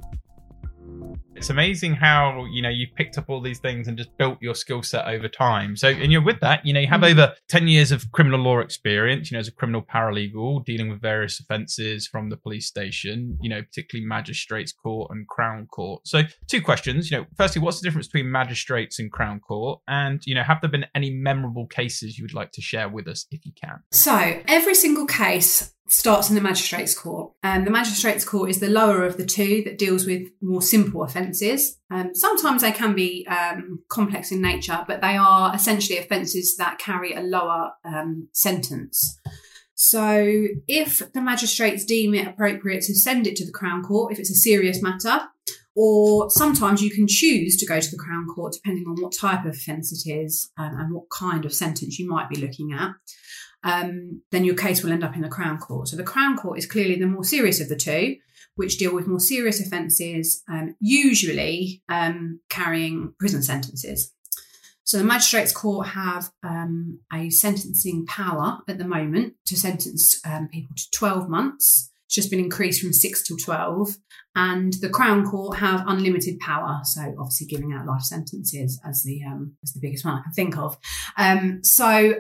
It's 1.33 1.49
amazing 1.49 1.95
how 1.95 2.45
you 2.51 2.61
know 2.61 2.69
you've 2.69 2.93
picked 2.93 3.17
up 3.17 3.27
all 3.27 3.41
these 3.41 3.57
things 3.57 3.87
and 3.87 3.97
just 3.97 4.15
built 4.17 4.37
your 4.41 4.53
skill 4.53 4.83
set 4.83 5.07
over 5.07 5.27
time. 5.27 5.75
So, 5.75 5.87
and 5.87 6.11
you're 6.11 6.21
with 6.21 6.39
that, 6.41 6.63
you 6.63 6.71
know, 6.71 6.79
you 6.79 6.87
have 6.87 7.01
Mm. 7.01 7.11
over 7.13 7.33
ten 7.49 7.67
years 7.67 7.91
of 7.91 8.11
criminal 8.11 8.39
law 8.39 8.59
experience. 8.59 9.31
You 9.31 9.35
know, 9.35 9.39
as 9.39 9.47
a 9.47 9.51
criminal 9.51 9.81
paralegal, 9.81 10.63
dealing 10.65 10.89
with 10.89 11.01
various 11.01 11.39
offences 11.39 12.07
from 12.07 12.29
the 12.29 12.37
police 12.37 12.67
station. 12.67 13.39
You 13.41 13.49
know, 13.49 13.61
particularly 13.63 14.05
magistrates 14.07 14.71
court 14.71 15.09
and 15.09 15.27
crown 15.27 15.65
court. 15.65 16.07
So, 16.07 16.21
two 16.47 16.61
questions. 16.61 17.09
You 17.09 17.17
know, 17.17 17.25
firstly, 17.35 17.59
what's 17.59 17.79
the 17.81 17.87
difference 17.87 18.07
between 18.07 18.29
magistrates 18.29 18.99
and 18.99 19.11
crown 19.11 19.39
court? 19.39 19.79
And 19.87 20.21
you 20.27 20.35
know, 20.35 20.43
have 20.43 20.61
there 20.61 20.69
been 20.69 20.85
any 20.93 21.09
memorable 21.09 21.65
cases 21.65 22.19
you 22.19 22.23
would 22.23 22.35
like 22.35 22.51
to 22.51 22.61
share 22.61 22.87
with 22.87 23.07
us, 23.07 23.25
if 23.31 23.47
you 23.47 23.53
can? 23.59 23.79
So 23.91 24.41
every 24.47 24.75
single 24.75 25.07
case 25.07 25.73
starts 25.91 26.29
in 26.29 26.35
the 26.35 26.41
magistrates 26.41 26.97
court, 26.97 27.33
and 27.43 27.67
the 27.67 27.71
magistrates 27.71 28.23
court 28.23 28.49
is 28.49 28.59
the 28.59 28.69
lower 28.69 29.03
of 29.03 29.17
the 29.17 29.25
two 29.25 29.61
that 29.65 29.77
deals 29.77 30.05
with 30.05 30.29
more 30.41 30.61
simple 30.61 31.03
offences. 31.03 31.77
Um, 31.89 32.15
sometimes 32.15 32.61
they 32.61 32.71
can 32.71 32.95
be 32.95 33.27
um, 33.27 33.83
complex 33.89 34.31
in 34.31 34.41
nature, 34.41 34.85
but 34.87 35.01
they 35.01 35.17
are 35.17 35.53
essentially 35.53 35.99
offences 35.99 36.55
that 36.57 36.79
carry 36.79 37.13
a 37.13 37.21
lower 37.21 37.71
um, 37.83 38.29
sentence. 38.31 39.19
So, 39.75 40.45
if 40.67 41.01
the 41.11 41.21
magistrates 41.21 41.83
deem 41.83 42.13
it 42.13 42.27
appropriate 42.27 42.83
to 42.83 42.95
send 42.95 43.27
it 43.27 43.35
to 43.37 43.45
the 43.45 43.51
Crown 43.51 43.83
Court, 43.83 44.13
if 44.13 44.19
it's 44.19 44.29
a 44.29 44.35
serious 44.35 44.81
matter, 44.81 45.27
or 45.75 46.29
sometimes 46.29 46.81
you 46.81 46.91
can 46.91 47.07
choose 47.07 47.57
to 47.57 47.65
go 47.65 47.79
to 47.79 47.91
the 47.91 47.97
Crown 47.97 48.27
Court 48.27 48.53
depending 48.53 48.85
on 48.87 49.01
what 49.01 49.13
type 49.13 49.45
of 49.45 49.51
offence 49.55 50.05
it 50.05 50.09
is 50.09 50.51
um, 50.57 50.73
and 50.77 50.93
what 50.93 51.09
kind 51.09 51.45
of 51.45 51.53
sentence 51.53 51.97
you 51.97 52.07
might 52.07 52.29
be 52.29 52.39
looking 52.39 52.73
at 52.73 52.91
um, 53.63 54.21
then 54.31 54.43
your 54.45 54.55
case 54.55 54.83
will 54.83 54.91
end 54.91 55.03
up 55.03 55.15
in 55.15 55.21
the 55.21 55.29
Crown 55.29 55.57
Court. 55.57 55.87
So 55.87 55.95
the 55.95 56.03
Crown 56.03 56.37
Court 56.37 56.57
is 56.57 56.65
clearly 56.65 56.95
the 56.95 57.05
more 57.05 57.23
serious 57.23 57.59
of 57.59 57.69
the 57.69 57.75
two, 57.75 58.17
which 58.55 58.77
deal 58.77 58.93
with 58.93 59.07
more 59.07 59.19
serious 59.19 59.59
offences, 59.59 60.43
um, 60.49 60.75
usually 60.79 61.81
um, 61.89 62.39
carrying 62.49 63.13
prison 63.19 63.43
sentences. 63.43 64.13
So 64.83 64.97
the 64.97 65.03
Magistrates 65.03 65.53
Court 65.53 65.87
have 65.87 66.31
um, 66.43 66.99
a 67.13 67.29
sentencing 67.29 68.05
power 68.07 68.59
at 68.67 68.77
the 68.77 68.87
moment 68.87 69.35
to 69.45 69.55
sentence 69.55 70.19
um, 70.25 70.49
people 70.51 70.75
to 70.75 70.91
12 70.91 71.29
months. 71.29 71.91
It's 72.07 72.15
just 72.15 72.31
been 72.31 72.39
increased 72.39 72.81
from 72.81 72.91
six 72.91 73.23
to 73.23 73.37
12. 73.37 73.95
And 74.35 74.73
the 74.81 74.89
Crown 74.89 75.25
Court 75.25 75.59
have 75.59 75.83
unlimited 75.87 76.39
power, 76.39 76.79
so 76.83 77.01
obviously 77.19 77.47
giving 77.47 77.73
out 77.73 77.85
life 77.85 78.01
sentences 78.01 78.79
as 78.85 79.03
the 79.03 79.21
um, 79.25 79.57
as 79.61 79.73
the 79.73 79.81
biggest 79.81 80.05
one 80.05 80.15
I 80.15 80.21
can 80.21 80.31
think 80.31 80.57
of. 80.57 80.77
So 81.63 82.13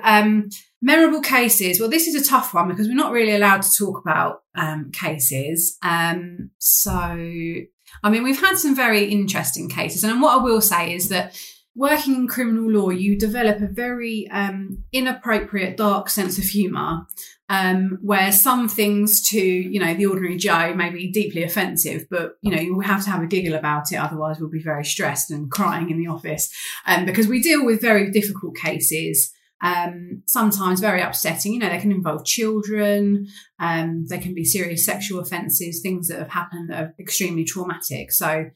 memorable 0.81 1.21
cases. 1.21 1.79
Well, 1.79 1.89
this 1.89 2.07
is 2.07 2.15
a 2.15 2.27
tough 2.27 2.53
one 2.53 2.67
because 2.67 2.87
we're 2.87 2.95
not 2.95 3.11
really 3.11 3.35
allowed 3.35 3.61
to 3.61 3.71
talk 3.71 4.01
about 4.01 4.43
um, 4.55 4.91
cases. 4.91 5.77
Um, 5.83 6.49
so, 6.57 6.91
I 6.91 8.09
mean, 8.09 8.23
we've 8.23 8.39
had 8.39 8.57
some 8.57 8.75
very 8.75 9.05
interesting 9.05 9.69
cases, 9.69 10.03
and 10.03 10.21
what 10.21 10.39
I 10.39 10.43
will 10.43 10.61
say 10.61 10.93
is 10.93 11.09
that 11.09 11.39
working 11.75 12.15
in 12.15 12.27
criminal 12.27 12.69
law, 12.69 12.89
you 12.89 13.17
develop 13.17 13.61
a 13.61 13.67
very 13.67 14.27
um, 14.31 14.83
inappropriate, 14.91 15.77
dark 15.77 16.09
sense 16.09 16.37
of 16.37 16.45
humour. 16.45 17.07
Um, 17.49 17.99
where 18.01 18.31
some 18.31 18.69
things 18.69 19.21
to 19.31 19.37
you 19.37 19.77
know 19.77 19.93
the 19.93 20.05
ordinary 20.05 20.37
Joe 20.37 20.73
may 20.73 20.89
be 20.89 21.11
deeply 21.11 21.43
offensive, 21.43 22.07
but 22.09 22.37
you 22.41 22.49
know 22.49 22.61
you 22.61 22.79
have 22.79 23.03
to 23.03 23.09
have 23.09 23.21
a 23.21 23.27
giggle 23.27 23.55
about 23.55 23.91
it, 23.91 23.97
otherwise 23.97 24.39
we'll 24.39 24.49
be 24.49 24.63
very 24.63 24.85
stressed 24.85 25.31
and 25.31 25.51
crying 25.51 25.89
in 25.89 25.97
the 25.97 26.07
office. 26.07 26.49
Um, 26.85 27.03
because 27.03 27.27
we 27.27 27.41
deal 27.41 27.65
with 27.65 27.81
very 27.81 28.09
difficult 28.09 28.55
cases, 28.55 29.33
um, 29.61 30.23
sometimes 30.25 30.79
very 30.79 31.01
upsetting. 31.01 31.53
You 31.53 31.59
know, 31.59 31.69
they 31.69 31.79
can 31.79 31.91
involve 31.91 32.25
children, 32.25 33.27
um, 33.59 34.05
can 34.07 34.33
be 34.33 34.43
serious 34.43 34.85
sexual 34.85 35.19
offences, 35.19 35.81
things 35.81 36.07
that 36.07 36.19
have 36.19 36.31
happened 36.31 36.69
that 36.69 36.83
are 36.83 36.95
extremely 36.99 37.43
traumatic. 37.43 38.11
So, 38.11 38.49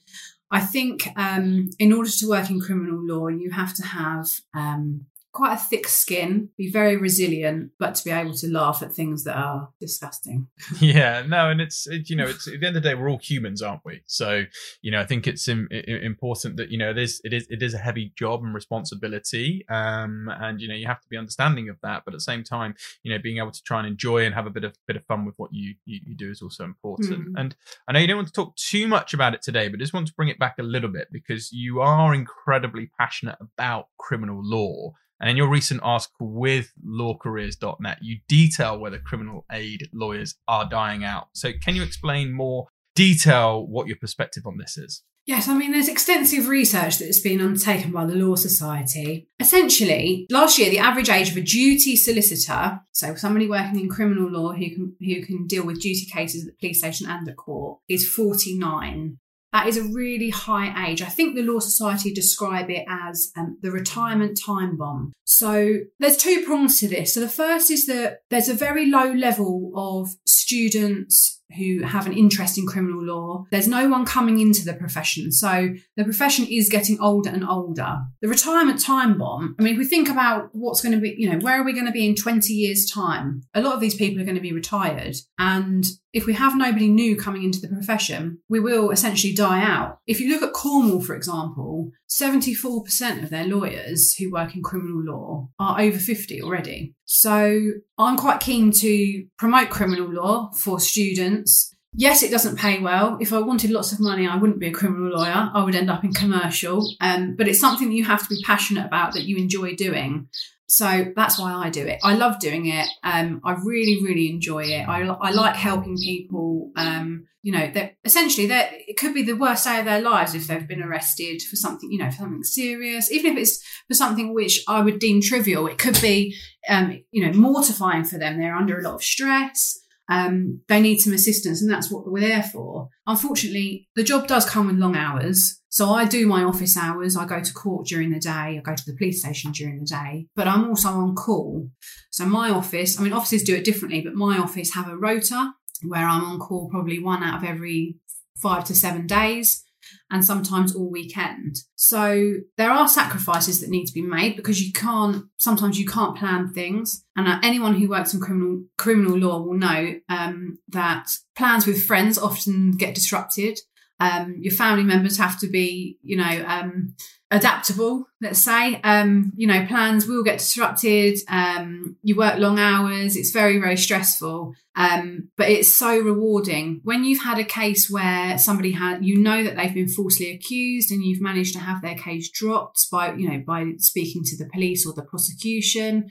I 0.52 0.60
think 0.62 1.08
um, 1.16 1.70
in 1.80 1.92
order 1.92 2.10
to 2.10 2.30
work 2.30 2.50
in 2.50 2.62
criminal 2.62 3.00
law, 3.04 3.28
you 3.28 3.52
have 3.52 3.74
to 3.76 3.86
have 3.86 4.28
um, 4.54 5.08
quite 5.36 5.54
a 5.54 5.58
thick 5.58 5.88
skin, 5.88 6.50
be 6.58 6.72
very 6.72 6.96
resilient, 6.96 7.72
but 7.78 7.94
to 7.96 8.04
be 8.04 8.10
able 8.10 8.34
to 8.34 8.48
laugh 8.48 8.82
at 8.82 8.94
things 8.94 9.26
that 9.26 9.36
are 9.38 9.70
disgusting. 9.80 10.48
Yeah, 10.80 11.24
no, 11.28 11.50
and 11.50 11.62
it's 11.62 11.88
it, 11.88 12.10
you 12.10 12.16
know 12.16 12.26
it's 12.26 12.48
at 12.48 12.60
the 12.60 12.68
end 12.68 12.78
of 12.78 12.84
the 12.84 12.90
day 12.90 12.96
we're 12.96 13.10
all 13.10 13.18
humans, 13.18 13.62
aren't 13.62 13.84
we? 13.84 14.02
So 14.06 14.44
you 14.82 14.92
know 14.92 15.02
I 15.02 15.06
think 15.06 15.28
it's 15.28 15.48
Im- 15.48 15.68
important 15.72 16.58
that 16.58 16.70
you 16.70 16.78
know 16.78 16.90
it 16.90 16.98
is 16.98 17.22
it 17.24 17.34
is 17.34 17.48
it 17.50 17.62
is 17.62 17.74
a 17.74 17.78
heavy 17.78 18.14
job 18.18 18.44
and 18.44 18.54
responsibility, 18.54 19.66
um, 19.70 20.30
and 20.40 20.62
you 20.62 20.68
know 20.68 20.76
you 20.76 20.88
have 20.88 21.02
to 21.02 21.08
be 21.10 21.18
understanding 21.18 21.70
of 21.70 21.78
that, 21.82 22.04
but 22.06 22.14
at 22.14 22.18
the 22.18 22.22
same 22.22 22.44
time 22.44 22.76
you 23.04 23.12
know 23.12 23.20
being 23.20 23.38
able 23.38 23.52
to 23.52 23.64
try 23.64 23.80
and 23.80 23.88
enjoy 23.88 24.26
and 24.26 24.36
have 24.36 24.46
a 24.46 24.50
bit 24.50 24.64
of 24.64 24.76
bit 24.88 24.96
of 24.96 25.06
fun 25.06 25.26
with 25.26 25.36
what 25.38 25.54
you 25.54 25.76
you, 25.86 26.00
you 26.06 26.16
do 26.16 26.30
is 26.30 26.42
also 26.42 26.64
important. 26.64 27.30
Mm. 27.30 27.34
And 27.38 27.56
I 27.88 27.94
know 27.94 28.00
you 28.00 28.08
don't 28.08 28.18
want 28.18 28.28
to 28.28 28.34
talk 28.34 28.56
too 28.56 28.88
much 28.88 29.14
about 29.14 29.34
it 29.34 29.42
today, 29.42 29.68
but 29.68 29.80
I 29.80 29.84
just 29.84 29.94
want 29.94 30.08
to 30.08 30.14
bring 30.14 30.30
it 30.30 30.40
back 30.40 30.56
a 30.60 30.64
little 30.64 30.90
bit 30.90 31.08
because 31.12 31.52
you 31.52 31.82
are 31.82 32.14
incredibly 32.14 32.90
passionate 32.98 33.38
about 33.40 33.88
criminal 33.98 34.42
law. 34.44 34.94
And 35.20 35.30
in 35.30 35.38
your 35.38 35.50
recent 35.50 35.82
article 35.84 36.28
with 36.28 36.74
lawcareers.net, 36.86 38.00
you 38.02 38.20
detail 38.28 38.78
whether 38.78 39.00
criminal 39.00 39.46
aid 39.52 39.90
lawyers 39.94 40.36
are 40.48 40.68
dying 40.70 41.04
out. 41.04 41.28
So, 41.34 41.52
can 41.54 41.76
you 41.76 41.84
explain 41.84 42.34
more 42.34 42.68
detail 42.96 43.66
what 43.66 43.88
your 43.88 43.98
perspective 43.98 44.46
on 44.46 44.58
this 44.58 44.78
is? 44.78 45.04
Yes, 45.26 45.48
I 45.48 45.56
mean, 45.56 45.72
there's 45.72 45.88
extensive 45.88 46.48
research 46.48 47.00
that's 47.00 47.20
been 47.20 47.42
undertaken 47.42 47.92
by 47.92 48.06
the 48.06 48.14
Law 48.14 48.36
Society. 48.36 49.28
Essentially, 49.40 50.28
last 50.30 50.60
year, 50.60 50.70
the 50.70 50.78
average 50.78 51.10
age 51.10 51.32
of 51.32 51.38
a 51.38 51.42
duty 51.42 51.96
solicitor, 51.96 52.82
so 52.92 53.16
somebody 53.16 53.48
working 53.48 53.80
in 53.80 53.90
criminal 53.90 54.30
law 54.30 54.54
who 54.54 54.70
can, 54.70 54.96
who 55.00 55.26
can 55.26 55.48
deal 55.48 55.66
with 55.66 55.82
duty 55.82 56.06
cases 56.06 56.44
at 56.46 56.54
the 56.54 56.58
police 56.60 56.78
station 56.78 57.10
and 57.10 57.26
the 57.26 57.34
court, 57.34 57.80
is 57.90 58.08
49. 58.08 59.18
That 59.56 59.68
is 59.68 59.78
a 59.78 59.84
really 59.84 60.32
high 60.32 60.90
age. 60.90 61.02
I 61.02 61.06
think 61.06 61.34
the 61.34 61.42
Law 61.42 61.60
Society 61.60 62.12
describe 62.12 62.70
it 62.70 62.84
as 62.90 63.32
um, 63.38 63.58
the 63.62 63.72
retirement 63.72 64.38
time 64.46 64.76
bomb. 64.76 65.14
So 65.26 65.80
there's 66.00 66.18
two 66.18 66.44
prongs 66.46 66.80
to 66.80 66.88
this. 66.88 67.14
So 67.14 67.20
the 67.20 67.28
first 67.28 67.70
is 67.70 67.88
that 67.88 68.20
there's 68.30 68.48
a 68.48 68.54
very 68.54 68.90
low 68.90 69.12
level 69.12 69.72
of 69.76 70.10
students 70.26 71.42
who 71.58 71.84
have 71.84 72.06
an 72.06 72.14
interest 72.14 72.58
in 72.58 72.66
criminal 72.66 73.04
law. 73.04 73.46
There's 73.52 73.68
no 73.68 73.88
one 73.88 74.06
coming 74.06 74.40
into 74.40 74.66
the 74.66 74.74
profession. 74.74 75.32
So 75.32 75.70
the 75.96 76.04
profession 76.04 76.46
is 76.50 76.70
getting 76.70 77.00
older 77.00 77.30
and 77.30 77.46
older. 77.46 77.98
The 78.22 78.28
retirement 78.28 78.82
time 78.82 79.18
bomb, 79.18 79.56
I 79.60 79.64
mean, 79.64 79.74
if 79.74 79.80
we 79.80 79.86
think 79.86 80.10
about 80.10 80.50
what's 80.54 80.82
going 80.82 80.94
to 80.94 81.00
be, 81.00 81.16
you 81.18 81.30
know, 81.30 81.40
where 81.40 81.60
are 81.60 81.64
we 81.64 81.74
going 81.74 81.86
to 81.86 81.92
be 81.92 82.06
in 82.06 82.16
20 82.16 82.54
years' 82.54 82.90
time? 82.90 83.44
A 83.54 83.62
lot 83.62 83.74
of 83.74 83.80
these 83.80 83.96
people 83.96 84.22
are 84.22 84.26
going 84.26 84.36
to 84.36 84.42
be 84.42 84.54
retired. 84.54 85.16
And 85.38 85.86
if 86.14 86.26
we 86.26 86.34
have 86.34 86.58
nobody 86.58 86.88
new 86.88 87.16
coming 87.16 87.44
into 87.44 87.60
the 87.60 87.68
profession, 87.68 88.40
we 88.50 88.60
will 88.60 88.90
essentially 88.90 89.34
die 89.34 89.62
out. 89.62 90.00
If 90.08 90.20
you 90.20 90.30
look 90.30 90.42
at 90.42 90.54
Cornwall, 90.54 91.02
for 91.02 91.16
example, 91.16 91.92
74% 92.10 93.24
of 93.24 93.30
their 93.30 93.46
lawyers 93.46 94.16
who 94.16 94.32
work 94.32 94.56
in 94.56 94.64
criminal 94.64 95.04
law 95.04 95.15
are 95.60 95.80
over 95.80 95.98
50 95.98 96.42
already. 96.42 96.94
So 97.06 97.72
I'm 97.98 98.18
quite 98.18 98.40
keen 98.40 98.72
to 98.72 99.26
promote 99.38 99.70
criminal 99.70 100.12
law 100.12 100.52
for 100.52 100.80
students. 100.80 101.74
Yes, 101.98 102.24
it 102.24 102.32
doesn't 102.32 102.60
pay 102.60 102.80
well. 102.80 103.18
If 103.22 103.32
I 103.32 103.40
wanted 103.40 103.72
lots 103.72 103.94
of 103.94 104.02
money, 104.02 104.28
I 104.28 104.36
wouldn't 104.36 104.60
be 104.60 104.68
a 104.68 104.74
criminal 104.74 105.18
lawyer. 105.18 105.50
I 105.54 105.64
would 105.64 105.76
end 105.76 105.90
up 105.90 106.04
in 106.04 106.14
commercial. 106.14 106.94
Um, 107.00 107.36
but 107.38 107.48
it's 107.48 107.60
something 107.60 107.88
that 107.88 107.96
you 107.96 108.04
have 108.04 108.28
to 108.28 108.36
be 108.36 108.44
passionate 108.44 108.86
about 108.86 109.14
that 109.14 109.24
you 109.24 109.38
enjoy 109.38 109.76
doing. 109.76 110.28
So 110.68 111.14
that's 111.16 111.40
why 111.40 111.54
I 111.54 111.70
do 111.70 111.86
it. 111.86 112.00
I 112.04 112.16
love 112.16 112.40
doing 112.40 112.66
it. 112.68 112.88
Um, 113.04 113.42
I 113.44 113.56
really, 113.64 114.02
really 114.04 114.30
enjoy 114.30 114.64
it. 114.64 114.88
I, 114.88 115.02
I 115.02 115.32
like 115.32 115.56
helping 115.56 115.98
people. 115.98 116.72
Um, 116.76 117.28
you 117.44 117.52
know, 117.52 117.70
that 117.76 117.94
essentially 118.04 118.48
that 118.48 118.72
it 118.74 118.98
could 118.98 119.14
be 119.14 119.22
the 119.22 119.36
worst 119.36 119.66
day 119.66 119.78
of 119.78 119.86
their 119.86 120.02
lives 120.02 120.34
if 120.34 120.48
they've 120.48 120.68
been 120.68 120.82
arrested 120.82 121.44
for 121.44 121.56
something, 121.56 121.92
you 121.92 122.00
know, 122.00 122.10
for 122.10 122.18
something 122.18 122.44
serious, 122.44 123.12
even 123.12 123.34
if 123.34 123.38
it's 123.38 123.64
for 123.88 123.94
something 123.94 124.34
which 124.34 124.64
I 124.68 124.82
would 124.82 124.98
deem 124.98 125.22
trivial. 125.22 125.68
It 125.68 125.78
could 125.78 126.02
be, 126.02 126.36
um, 126.68 127.04
you 127.12 127.24
know, 127.24 127.38
mortifying 127.38 128.04
for 128.04 128.18
them. 128.18 128.40
They're 128.40 128.56
under 128.56 128.80
a 128.80 128.82
lot 128.82 128.96
of 128.96 129.04
stress. 129.04 129.80
Um, 130.10 130.62
they 130.68 130.82
need 130.82 131.00
some 131.00 131.14
assistance, 131.14 131.62
and 131.62 131.72
that's 131.72 131.92
what 131.92 132.06
we're 132.06 132.28
there 132.28 132.44
for. 132.44 132.90
Unfortunately, 133.08 133.88
the 133.96 134.04
job 134.04 134.28
does 134.28 134.48
come 134.48 134.68
with 134.68 134.78
long 134.78 134.96
hours. 134.96 135.62
So 135.70 135.90
I 135.90 136.06
do 136.06 136.28
my 136.28 136.44
office 136.44 136.78
hours. 136.78 137.18
I 137.18 137.26
go 137.26 137.42
to 137.42 137.54
court 137.54 137.88
during 137.88 138.12
the 138.12 138.20
day. 138.20 138.30
I 138.30 138.62
go 138.64 138.76
to 138.76 138.86
the 138.86 138.96
police 138.96 139.20
station 139.22 139.52
during 139.52 139.80
the 139.80 139.86
day, 139.86 140.28
but 140.36 140.48
I'm 140.48 140.70
also 140.70 140.90
on 140.90 141.16
call. 141.16 141.70
So 142.12 142.26
my 142.26 142.50
office, 142.50 143.00
I 143.00 143.04
mean, 143.04 143.14
offices 143.14 143.44
do 143.44 143.56
it 143.56 143.66
differently, 143.66 144.02
but 144.02 144.14
my 144.14 144.38
office 144.38 144.74
have 144.74 144.88
a 144.88 144.98
rota 144.98 145.54
where 145.84 146.08
I'm 146.08 146.24
on 146.24 146.40
call 146.40 146.70
probably 146.70 147.00
one 147.00 147.24
out 147.24 147.40
of 147.40 147.50
every 147.50 147.98
five 148.38 148.64
to 148.66 148.76
seven 148.76 149.08
days 149.08 149.64
and 150.12 150.24
sometimes 150.24 150.76
all 150.76 150.90
weekend. 150.90 151.56
So 151.76 152.36
there 152.58 152.72
are 152.72 152.88
sacrifices 152.88 153.62
that 153.62 153.70
need 153.70 153.86
to 153.86 153.94
be 153.94 154.02
made 154.02 154.36
because 154.36 154.62
you 154.62 154.72
can't 154.74 155.26
sometimes 155.38 155.80
you 155.80 155.86
can't 155.86 156.18
plan 156.18 156.52
things. 156.54 157.04
And 157.16 157.28
uh, 157.28 157.40
anyone 157.44 157.76
who 157.76 157.90
works 157.90 158.14
in 158.14 158.20
criminal 158.20 158.64
criminal 158.78 159.18
law 159.18 159.42
will 159.42 159.58
know 159.58 159.96
um, 160.10 160.58
that 160.70 161.08
plans 161.36 161.66
with 161.66 161.84
friends 161.84 162.18
often 162.18 162.72
get 162.72 162.96
disrupted. 162.96 163.60
Um, 164.00 164.36
your 164.40 164.54
family 164.54 164.84
members 164.84 165.18
have 165.18 165.40
to 165.40 165.48
be, 165.48 165.98
you 166.04 166.18
know, 166.18 166.46
um, 166.48 166.96
adaptable, 167.32 168.08
let's 168.22 168.40
say. 168.40 168.80
Um, 168.82 169.32
you 169.36 169.48
know, 169.48 169.66
plans 169.66 170.06
will 170.06 170.24
get 170.24 170.40
disrupted. 170.40 171.18
Um, 171.28 171.98
you 172.04 172.16
work 172.16 172.38
long 172.40 172.60
hours. 172.60 173.16
It's 173.16 173.32
very, 173.32 173.58
very 173.60 173.78
stressful. 173.78 174.54
Um, 174.76 175.30
but 175.38 175.50
it's 175.50 175.74
so 175.74 175.98
rewarding 175.98 176.82
when 176.84 177.06
you've 177.06 177.24
had 177.24 177.40
a 177.40 177.46
case 177.46 177.90
where 177.90 178.38
somebody 178.38 178.72
had, 178.72 179.06
you 179.06 179.18
know, 179.18 179.44
that 179.44 179.56
they've 179.56 179.74
been 179.74 179.88
falsely 179.88 180.32
accused 180.32 180.92
and 180.92 181.04
you've 181.04 181.22
managed 181.22 181.54
to 181.54 181.60
have 181.60 181.82
their 181.82 181.96
case 181.96 182.30
dropped 182.30 182.86
by, 182.92 183.14
you 183.14 183.30
know, 183.30 183.42
by 183.46 183.66
speaking 183.78 184.24
to 184.26 184.38
the 184.38 184.50
police 184.54 184.86
or 184.86 184.94
the 184.94 185.04
prosecution 185.04 186.10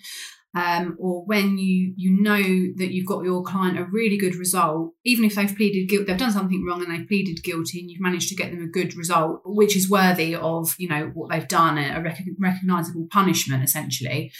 um, 0.54 0.96
or 0.98 1.24
when 1.24 1.58
you 1.58 1.92
you 1.96 2.22
know 2.22 2.40
that 2.76 2.92
you've 2.92 3.06
got 3.06 3.24
your 3.24 3.42
client 3.42 3.78
a 3.78 3.84
really 3.84 4.16
good 4.16 4.36
result, 4.36 4.92
even 5.04 5.24
if 5.24 5.34
they've 5.34 5.56
pleaded 5.56 5.88
guilty, 5.88 6.04
they've 6.04 6.16
done 6.16 6.32
something 6.32 6.64
wrong 6.64 6.82
and 6.82 6.92
they've 6.92 7.08
pleaded 7.08 7.42
guilty, 7.42 7.80
and 7.80 7.90
you've 7.90 8.00
managed 8.00 8.28
to 8.28 8.36
get 8.36 8.50
them 8.50 8.62
a 8.62 8.68
good 8.68 8.96
result, 8.96 9.40
which 9.44 9.76
is 9.76 9.90
worthy 9.90 10.34
of 10.34 10.74
you 10.78 10.88
know 10.88 11.10
what 11.14 11.30
they've 11.30 11.48
done, 11.48 11.78
a 11.78 12.00
rec- 12.00 12.22
recognizable 12.38 13.06
punishment, 13.10 13.64
essentially. 13.64 14.32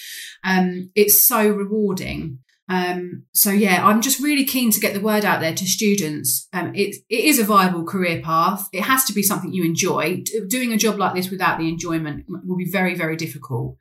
Um, 0.44 0.90
it's 0.94 1.26
so 1.26 1.48
rewarding. 1.48 2.38
Um, 2.68 3.24
so 3.32 3.50
yeah, 3.50 3.86
I'm 3.86 4.00
just 4.00 4.20
really 4.20 4.44
keen 4.44 4.70
to 4.70 4.80
get 4.80 4.94
the 4.94 5.00
word 5.00 5.24
out 5.24 5.40
there 5.40 5.54
to 5.54 5.66
students. 5.66 6.48
Um, 6.52 6.74
it, 6.74 6.96
it 7.10 7.24
is 7.24 7.38
a 7.38 7.44
viable 7.44 7.84
career 7.84 8.22
path. 8.22 8.68
It 8.72 8.82
has 8.82 9.04
to 9.04 9.12
be 9.12 9.22
something 9.22 9.52
you 9.52 9.64
enjoy. 9.64 10.22
Doing 10.48 10.72
a 10.72 10.78
job 10.78 10.98
like 10.98 11.14
this 11.14 11.30
without 11.30 11.58
the 11.58 11.68
enjoyment 11.68 12.24
will 12.28 12.56
be 12.56 12.70
very, 12.70 12.94
very 12.94 13.16
difficult. 13.16 13.76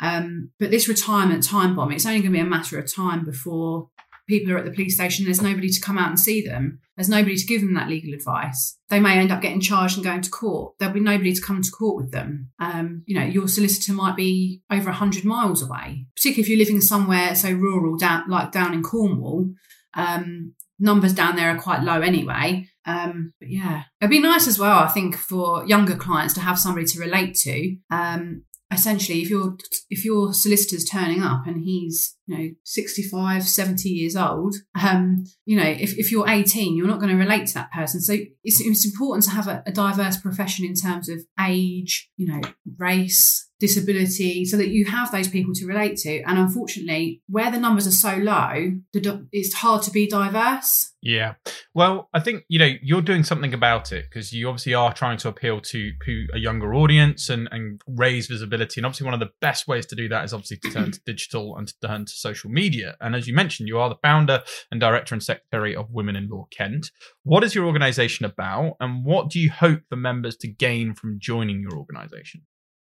Um, 0.00 0.50
but 0.58 0.70
this 0.70 0.88
retirement 0.88 1.44
time 1.44 1.76
bomb, 1.76 1.92
it's 1.92 2.06
only 2.06 2.20
going 2.20 2.32
to 2.32 2.38
be 2.38 2.40
a 2.40 2.44
matter 2.44 2.78
of 2.78 2.92
time 2.92 3.24
before 3.24 3.88
people 4.28 4.52
are 4.52 4.58
at 4.58 4.64
the 4.64 4.70
police 4.70 4.94
station. 4.94 5.24
There's 5.24 5.42
nobody 5.42 5.68
to 5.68 5.80
come 5.80 5.98
out 5.98 6.08
and 6.08 6.20
see 6.20 6.42
them. 6.42 6.80
There's 6.96 7.08
nobody 7.08 7.36
to 7.36 7.46
give 7.46 7.60
them 7.60 7.74
that 7.74 7.88
legal 7.88 8.14
advice. 8.14 8.78
They 8.88 9.00
may 9.00 9.18
end 9.18 9.32
up 9.32 9.40
getting 9.40 9.60
charged 9.60 9.96
and 9.96 10.04
going 10.04 10.22
to 10.22 10.30
court. 10.30 10.74
There'll 10.78 10.94
be 10.94 11.00
nobody 11.00 11.32
to 11.32 11.40
come 11.40 11.62
to 11.62 11.70
court 11.70 11.96
with 11.96 12.12
them. 12.12 12.50
Um, 12.58 13.02
you 13.06 13.18
know, 13.18 13.24
your 13.24 13.48
solicitor 13.48 13.92
might 13.92 14.16
be 14.16 14.62
over 14.70 14.90
100 14.90 15.24
miles 15.24 15.62
away, 15.62 16.06
particularly 16.16 16.42
if 16.42 16.48
you're 16.48 16.58
living 16.58 16.80
somewhere 16.80 17.34
so 17.34 17.50
rural, 17.50 17.96
down 17.96 18.28
like 18.28 18.52
down 18.52 18.74
in 18.74 18.82
Cornwall. 18.82 19.52
Um, 19.94 20.54
numbers 20.78 21.14
down 21.14 21.36
there 21.36 21.54
are 21.54 21.60
quite 21.60 21.82
low 21.82 22.00
anyway. 22.00 22.68
Um, 22.84 23.32
but 23.38 23.48
yeah, 23.48 23.84
it'd 24.00 24.10
be 24.10 24.20
nice 24.20 24.46
as 24.46 24.58
well, 24.58 24.78
I 24.78 24.88
think, 24.88 25.16
for 25.16 25.64
younger 25.66 25.96
clients 25.96 26.34
to 26.34 26.40
have 26.40 26.58
somebody 26.58 26.86
to 26.86 27.00
relate 27.00 27.34
to. 27.36 27.76
Um, 27.90 28.44
essentially 28.72 29.20
if 29.22 29.30
your 29.30 29.56
if 29.90 30.04
your 30.04 30.32
solicitor's 30.32 30.84
turning 30.84 31.22
up 31.22 31.46
and 31.46 31.64
he's 31.64 32.16
you 32.26 32.36
know 32.36 32.50
65 32.64 33.44
70 33.44 33.88
years 33.88 34.16
old 34.16 34.54
um 34.80 35.24
you 35.44 35.56
know 35.56 35.68
if, 35.68 35.98
if 35.98 36.10
you're 36.10 36.28
18 36.28 36.76
you're 36.76 36.86
not 36.86 36.98
going 37.00 37.10
to 37.10 37.16
relate 37.16 37.46
to 37.48 37.54
that 37.54 37.72
person. 37.72 38.00
So 38.00 38.14
it's, 38.44 38.60
it's 38.60 38.84
important 38.84 39.24
to 39.24 39.30
have 39.30 39.48
a, 39.48 39.62
a 39.66 39.72
diverse 39.72 40.16
profession 40.16 40.64
in 40.64 40.74
terms 40.74 41.08
of 41.08 41.20
age 41.40 42.10
you 42.16 42.26
know 42.26 42.40
race 42.78 43.48
disability 43.62 44.44
so 44.44 44.56
that 44.56 44.70
you 44.70 44.84
have 44.84 45.12
those 45.12 45.28
people 45.28 45.54
to 45.54 45.64
relate 45.66 45.96
to. 45.96 46.20
And 46.22 46.36
unfortunately 46.36 47.22
where 47.28 47.50
the 47.50 47.60
numbers 47.60 47.86
are 47.86 47.92
so 47.92 48.16
low 48.16 48.72
it's 48.92 49.54
hard 49.54 49.82
to 49.82 49.90
be 49.92 50.08
diverse. 50.08 50.92
Yeah. 51.00 51.34
Well 51.74 52.08
i 52.12 52.20
think 52.20 52.44
you 52.48 52.58
know 52.58 52.70
you're 52.82 53.02
doing 53.02 53.24
something 53.24 53.54
about 53.54 53.92
it 53.92 54.06
because 54.08 54.32
you 54.32 54.48
obviously 54.48 54.74
are 54.74 54.92
trying 54.92 55.18
to 55.18 55.28
appeal 55.28 55.60
to, 55.60 55.92
to 56.04 56.26
a 56.34 56.38
younger 56.38 56.74
audience 56.74 57.30
and, 57.30 57.48
and 57.52 57.80
raise 57.86 58.26
visibility. 58.26 58.80
And 58.80 58.86
obviously 58.86 59.04
one 59.04 59.14
of 59.14 59.20
the 59.20 59.30
best 59.40 59.68
ways 59.68 59.86
to 59.86 59.96
do 59.96 60.08
that 60.08 60.24
is 60.24 60.32
obviously 60.32 60.56
to 60.58 60.70
turn 60.70 60.90
to 60.90 61.00
digital 61.06 61.56
and 61.56 61.68
to 61.68 61.74
turn 61.86 62.04
to 62.04 62.12
social 62.12 62.50
media. 62.50 62.96
And 63.00 63.14
as 63.14 63.28
you 63.28 63.34
mentioned 63.34 63.68
you 63.68 63.78
are 63.78 63.88
the 63.88 64.02
founder 64.02 64.42
and 64.72 64.80
director 64.80 65.14
and 65.14 65.22
secretary 65.22 65.76
of 65.76 65.90
women 65.90 66.16
in 66.16 66.28
law 66.28 66.46
kent. 66.50 66.90
What 67.22 67.44
is 67.44 67.54
your 67.54 67.66
organization 67.66 68.26
about 68.26 68.74
and 68.80 69.04
what 69.04 69.30
do 69.30 69.38
you 69.38 69.50
hope 69.50 69.82
for 69.88 69.96
members 69.96 70.36
to 70.38 70.48
gain 70.48 70.94
from 70.94 71.18
joining 71.20 71.60
your 71.60 71.78
organization 71.78 72.42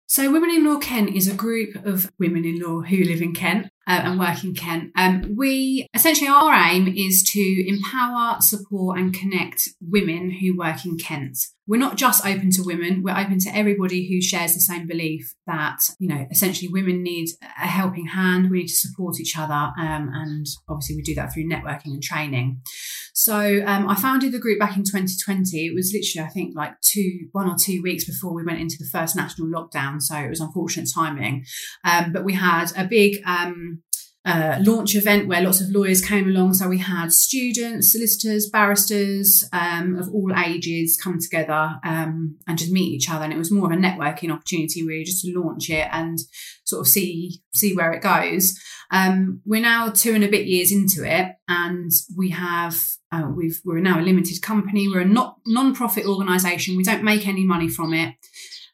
so, 0.09 0.31
Women 0.31 0.49
in 0.49 0.65
Law 0.65 0.79
Kent 0.79 1.15
is 1.15 1.27
a 1.27 1.35
group 1.35 1.75
of 1.85 2.11
women 2.17 2.43
in 2.43 2.59
law 2.59 2.81
who 2.81 3.03
live 3.03 3.21
in 3.21 3.35
Kent 3.35 3.69
uh, 3.89 4.01
and 4.03 4.19
work 4.19 4.43
in 4.43 4.53
Kent. 4.53 4.91
Um, 4.95 5.35
we 5.35 5.87
essentially 5.93 6.29
our 6.29 6.53
aim 6.53 6.87
is 6.87 7.23
to 7.31 7.67
empower, 7.67 8.37
support, 8.39 8.99
and 8.99 9.13
connect 9.13 9.63
women 9.81 10.29
who 10.39 10.55
work 10.55 10.85
in 10.85 10.97
Kent 10.97 11.37
we're 11.69 11.77
not 11.77 11.97
just 11.97 12.25
open 12.25 12.49
to 12.49 12.63
women, 12.63 13.03
we're 13.03 13.15
open 13.15 13.37
to 13.37 13.55
everybody 13.55 14.09
who 14.09 14.19
shares 14.23 14.55
the 14.55 14.59
same 14.59 14.87
belief 14.87 15.35
that, 15.45 15.77
you 15.99 16.09
know, 16.09 16.25
essentially 16.31 16.67
women 16.67 17.03
need 17.03 17.27
a 17.43 17.67
helping 17.67 18.07
hand, 18.07 18.49
we 18.49 18.61
need 18.61 18.69
to 18.69 18.73
support 18.73 19.19
each 19.19 19.37
other. 19.37 19.53
Um, 19.53 20.09
and 20.11 20.47
obviously, 20.67 20.95
we 20.95 21.03
do 21.03 21.13
that 21.13 21.31
through 21.31 21.47
networking 21.47 21.93
and 21.93 22.01
training. 22.01 22.61
So 23.13 23.61
um, 23.67 23.87
I 23.87 23.93
founded 23.93 24.31
the 24.31 24.39
group 24.39 24.57
back 24.57 24.77
in 24.77 24.83
2020. 24.83 25.67
It 25.67 25.75
was 25.75 25.93
literally, 25.93 26.27
I 26.27 26.31
think, 26.31 26.55
like 26.55 26.73
two, 26.81 27.27
one 27.33 27.47
or 27.47 27.55
two 27.55 27.83
weeks 27.83 28.03
before 28.03 28.33
we 28.33 28.43
went 28.43 28.59
into 28.59 28.77
the 28.79 28.89
first 28.91 29.15
national 29.15 29.49
lockdown. 29.49 30.01
So 30.01 30.15
it 30.15 30.29
was 30.29 30.41
unfortunate 30.41 30.89
timing. 30.91 31.45
Um, 31.83 32.11
but 32.11 32.23
we 32.23 32.33
had 32.33 32.71
a 32.75 32.85
big 32.85 33.21
um, 33.27 33.78
uh, 34.29 34.59
launch 34.61 34.95
event 34.95 35.27
where 35.27 35.41
lots 35.41 35.59
of 35.59 35.69
lawyers 35.69 36.05
came 36.05 36.27
along. 36.27 36.53
So 36.53 36.69
we 36.69 36.77
had 36.77 37.11
students, 37.11 37.91
solicitors, 37.91 38.47
barristers 38.47 39.43
um, 39.51 39.97
of 39.97 40.07
all 40.13 40.31
ages 40.37 40.99
come 41.01 41.17
together 41.19 41.79
um, 41.83 42.37
and 42.47 42.57
just 42.57 42.71
meet 42.71 42.93
each 42.93 43.09
other. 43.09 43.23
And 43.23 43.33
it 43.33 43.39
was 43.39 43.51
more 43.51 43.65
of 43.65 43.77
a 43.77 43.81
networking 43.81 44.31
opportunity, 44.31 44.85
really, 44.85 45.03
just 45.03 45.25
to 45.25 45.33
launch 45.35 45.71
it 45.71 45.87
and 45.91 46.19
sort 46.63 46.81
of 46.81 46.87
see 46.87 47.41
see 47.55 47.75
where 47.75 47.91
it 47.91 48.03
goes. 48.03 48.59
Um, 48.91 49.41
we're 49.45 49.61
now 49.61 49.89
two 49.89 50.13
and 50.13 50.23
a 50.23 50.29
bit 50.29 50.45
years 50.45 50.71
into 50.71 51.03
it, 51.03 51.35
and 51.47 51.91
we 52.15 52.29
have 52.29 52.79
uh, 53.11 53.29
we've 53.35 53.59
we're 53.65 53.79
now 53.79 53.99
a 53.99 54.01
limited 54.01 54.43
company. 54.43 54.87
We're 54.87 55.01
a 55.01 55.05
not 55.05 55.37
non-profit 55.47 56.05
organisation. 56.05 56.77
We 56.77 56.83
don't 56.83 57.03
make 57.03 57.27
any 57.27 57.45
money 57.45 57.67
from 57.67 57.95
it. 57.95 58.13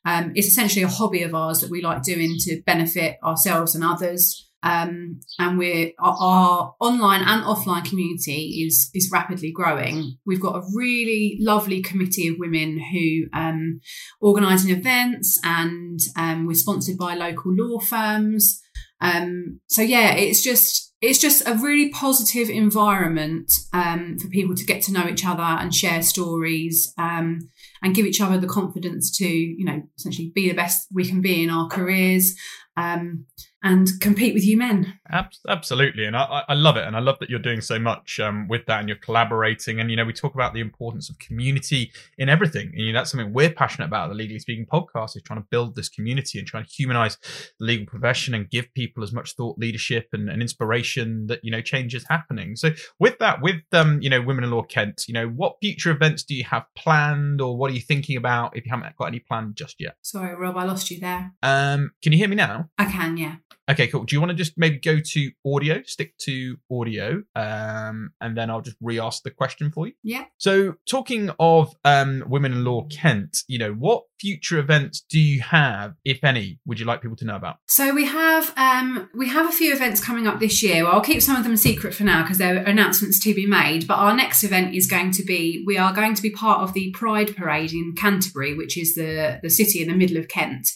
Um, 0.03 0.33
it's 0.35 0.47
essentially 0.47 0.83
a 0.83 0.89
hobby 0.89 1.23
of 1.23 1.33
ours 1.33 1.61
that 1.61 1.71
we 1.71 1.81
like 1.81 2.03
doing 2.03 2.35
to 2.41 2.61
benefit 2.65 3.17
ourselves 3.23 3.73
and 3.73 3.83
others. 3.83 4.44
Um, 4.65 5.19
and 5.37 5.59
we're 5.59 5.91
our, 5.99 6.17
our, 6.19 6.75
online 6.79 7.21
and 7.21 7.43
offline 7.43 7.85
community 7.85 8.65
is 8.65 8.89
is 8.95 9.11
rapidly 9.13 9.51
growing. 9.51 10.17
We've 10.25 10.41
got 10.41 10.55
a 10.55 10.63
really 10.73 11.37
lovely 11.39 11.83
committee 11.83 12.29
of 12.29 12.39
women 12.39 12.79
who 12.79 13.25
um, 13.39 13.79
organising 14.19 14.75
events, 14.75 15.39
and 15.43 15.99
um, 16.17 16.47
we're 16.47 16.55
sponsored 16.55 16.97
by 16.97 17.13
local 17.13 17.53
law 17.53 17.79
firms. 17.79 18.59
Um, 19.01 19.59
so 19.67 19.83
yeah, 19.83 20.15
it's 20.15 20.41
just 20.41 20.94
it's 21.05 21.19
just 21.19 21.47
a 21.47 21.53
really 21.55 21.89
positive 21.89 22.49
environment 22.49 23.51
um, 23.73 24.17
for 24.17 24.27
people 24.27 24.55
to 24.55 24.65
get 24.65 24.81
to 24.83 24.91
know 24.91 25.07
each 25.07 25.25
other 25.25 25.43
and 25.43 25.73
share 25.73 26.01
stories 26.01 26.93
um, 26.97 27.49
and 27.83 27.95
give 27.95 28.05
each 28.05 28.21
other 28.21 28.39
the 28.39 28.47
confidence 28.47 29.15
to 29.17 29.27
you 29.27 29.63
know 29.63 29.83
essentially 29.97 30.31
be 30.33 30.49
the 30.49 30.55
best 30.55 30.87
we 30.91 31.05
can 31.05 31.21
be 31.21 31.43
in 31.43 31.49
our 31.49 31.67
careers 31.67 32.35
um, 32.77 33.25
and 33.63 33.89
compete 33.99 34.33
with 34.33 34.45
you 34.45 34.57
men. 34.57 34.99
Absolutely, 35.47 36.05
and 36.05 36.15
I, 36.15 36.43
I, 36.47 36.53
love 36.53 36.77
it, 36.77 36.85
and 36.85 36.95
I 36.95 36.99
love 36.99 37.17
that 37.19 37.29
you're 37.29 37.39
doing 37.39 37.61
so 37.61 37.79
much 37.79 38.19
um, 38.19 38.47
with 38.47 38.65
that, 38.67 38.79
and 38.79 38.87
you're 38.89 38.97
collaborating. 38.97 39.79
And 39.79 39.89
you 39.89 39.95
know, 39.95 40.05
we 40.05 40.13
talk 40.13 40.35
about 40.35 40.53
the 40.53 40.59
importance 40.59 41.09
of 41.09 41.17
community 41.17 41.91
in 42.17 42.29
everything, 42.29 42.67
and 42.67 42.81
you 42.81 42.93
know, 42.93 42.99
that's 42.99 43.11
something 43.11 43.33
we're 43.33 43.51
passionate 43.51 43.87
about. 43.87 44.09
The 44.09 44.15
Legally 44.15 44.39
Speaking 44.39 44.67
podcast 44.71 45.15
is 45.15 45.23
trying 45.23 45.41
to 45.41 45.47
build 45.49 45.75
this 45.75 45.89
community 45.89 46.37
and 46.37 46.47
trying 46.47 46.65
to 46.65 46.69
humanize 46.69 47.17
the 47.59 47.65
legal 47.65 47.87
profession 47.87 48.33
and 48.35 48.49
give 48.49 48.71
people 48.73 49.03
as 49.03 49.13
much 49.13 49.35
thought 49.35 49.57
leadership 49.57 50.09
and, 50.13 50.29
and 50.29 50.41
inspiration 50.41 50.94
that 51.27 51.39
you 51.43 51.51
know 51.51 51.61
change 51.61 51.93
is 51.95 52.05
happening. 52.09 52.55
So, 52.55 52.71
with 52.99 53.17
that, 53.19 53.41
with 53.41 53.61
um, 53.73 54.01
you 54.01 54.09
know, 54.09 54.21
Women 54.21 54.43
in 54.43 54.51
Law 54.51 54.63
Kent, 54.63 55.05
you 55.07 55.13
know, 55.13 55.27
what 55.27 55.57
future 55.61 55.91
events 55.91 56.23
do 56.23 56.35
you 56.35 56.43
have 56.45 56.65
planned, 56.75 57.41
or 57.41 57.57
what 57.57 57.71
are 57.71 57.73
you 57.73 57.81
thinking 57.81 58.17
about 58.17 58.55
if 58.55 58.65
you 58.65 58.71
haven't 58.71 58.95
got 58.97 59.05
any 59.05 59.19
planned 59.19 59.55
just 59.55 59.75
yet? 59.79 59.95
Sorry, 60.01 60.35
Rob, 60.35 60.57
I 60.57 60.63
lost 60.63 60.91
you 60.91 60.99
there. 60.99 61.33
Um, 61.43 61.91
can 62.01 62.11
you 62.11 62.17
hear 62.17 62.29
me 62.29 62.35
now? 62.35 62.69
I 62.77 62.85
can, 62.85 63.17
yeah. 63.17 63.35
Okay, 63.69 63.87
cool. 63.87 64.03
Do 64.03 64.15
you 64.15 64.19
want 64.19 64.29
to 64.29 64.35
just 64.35 64.53
maybe 64.57 64.77
go 64.77 64.99
to 64.99 65.31
audio, 65.45 65.81
stick 65.83 66.15
to 66.19 66.57
audio, 66.71 67.23
um, 67.35 68.11
and 68.21 68.37
then 68.37 68.49
I'll 68.49 68.61
just 68.61 68.77
re-ask 68.79 69.23
the 69.23 69.31
question 69.31 69.71
for 69.71 69.87
you? 69.87 69.93
Yeah. 70.03 70.25
So, 70.37 70.75
talking 70.87 71.31
of 71.39 71.73
um, 71.83 72.23
Women 72.27 72.53
in 72.53 72.63
Law 72.63 72.85
Kent, 72.91 73.39
you 73.47 73.57
know, 73.57 73.73
what 73.73 74.03
future 74.19 74.59
events 74.59 75.03
do 75.09 75.19
you 75.19 75.41
have, 75.41 75.95
if 76.03 76.23
any, 76.23 76.59
would 76.65 76.79
you 76.79 76.85
like 76.85 77.01
people 77.01 77.17
to 77.17 77.25
know 77.25 77.35
about? 77.35 77.57
So 77.67 77.93
we 77.93 78.05
have 78.05 78.53
um, 78.57 79.09
we 79.13 79.29
have 79.29 79.47
a 79.47 79.51
few 79.51 79.73
events 79.73 80.03
coming 80.03 80.27
up 80.27 80.39
this 80.39 80.61
year. 80.63 80.83
Well, 80.83 80.93
I'll 80.93 81.01
keep 81.01 81.21
some 81.21 81.35
of 81.35 81.43
them 81.43 81.57
secret 81.57 81.93
for 81.93 82.03
now 82.03 82.21
because 82.21 82.37
there 82.37 82.55
are 82.55 82.63
announcements 82.63 83.19
to 83.23 83.33
be 83.33 83.45
made. 83.45 83.87
But 83.87 83.95
our 83.95 84.15
next 84.15 84.43
event 84.43 84.75
is 84.75 84.87
going 84.87 85.11
to 85.11 85.23
be 85.23 85.63
we 85.65 85.77
are 85.77 85.93
going 85.93 86.15
to 86.15 86.21
be 86.21 86.29
part 86.29 86.61
of 86.61 86.73
the 86.73 86.91
Pride 86.91 87.35
Parade 87.35 87.73
in 87.73 87.93
Canterbury, 87.93 88.55
which 88.55 88.77
is 88.77 88.95
the 88.95 89.39
the 89.41 89.49
city 89.49 89.81
in 89.81 89.87
the 89.87 89.95
middle 89.95 90.17
of 90.17 90.27
Kent. 90.27 90.69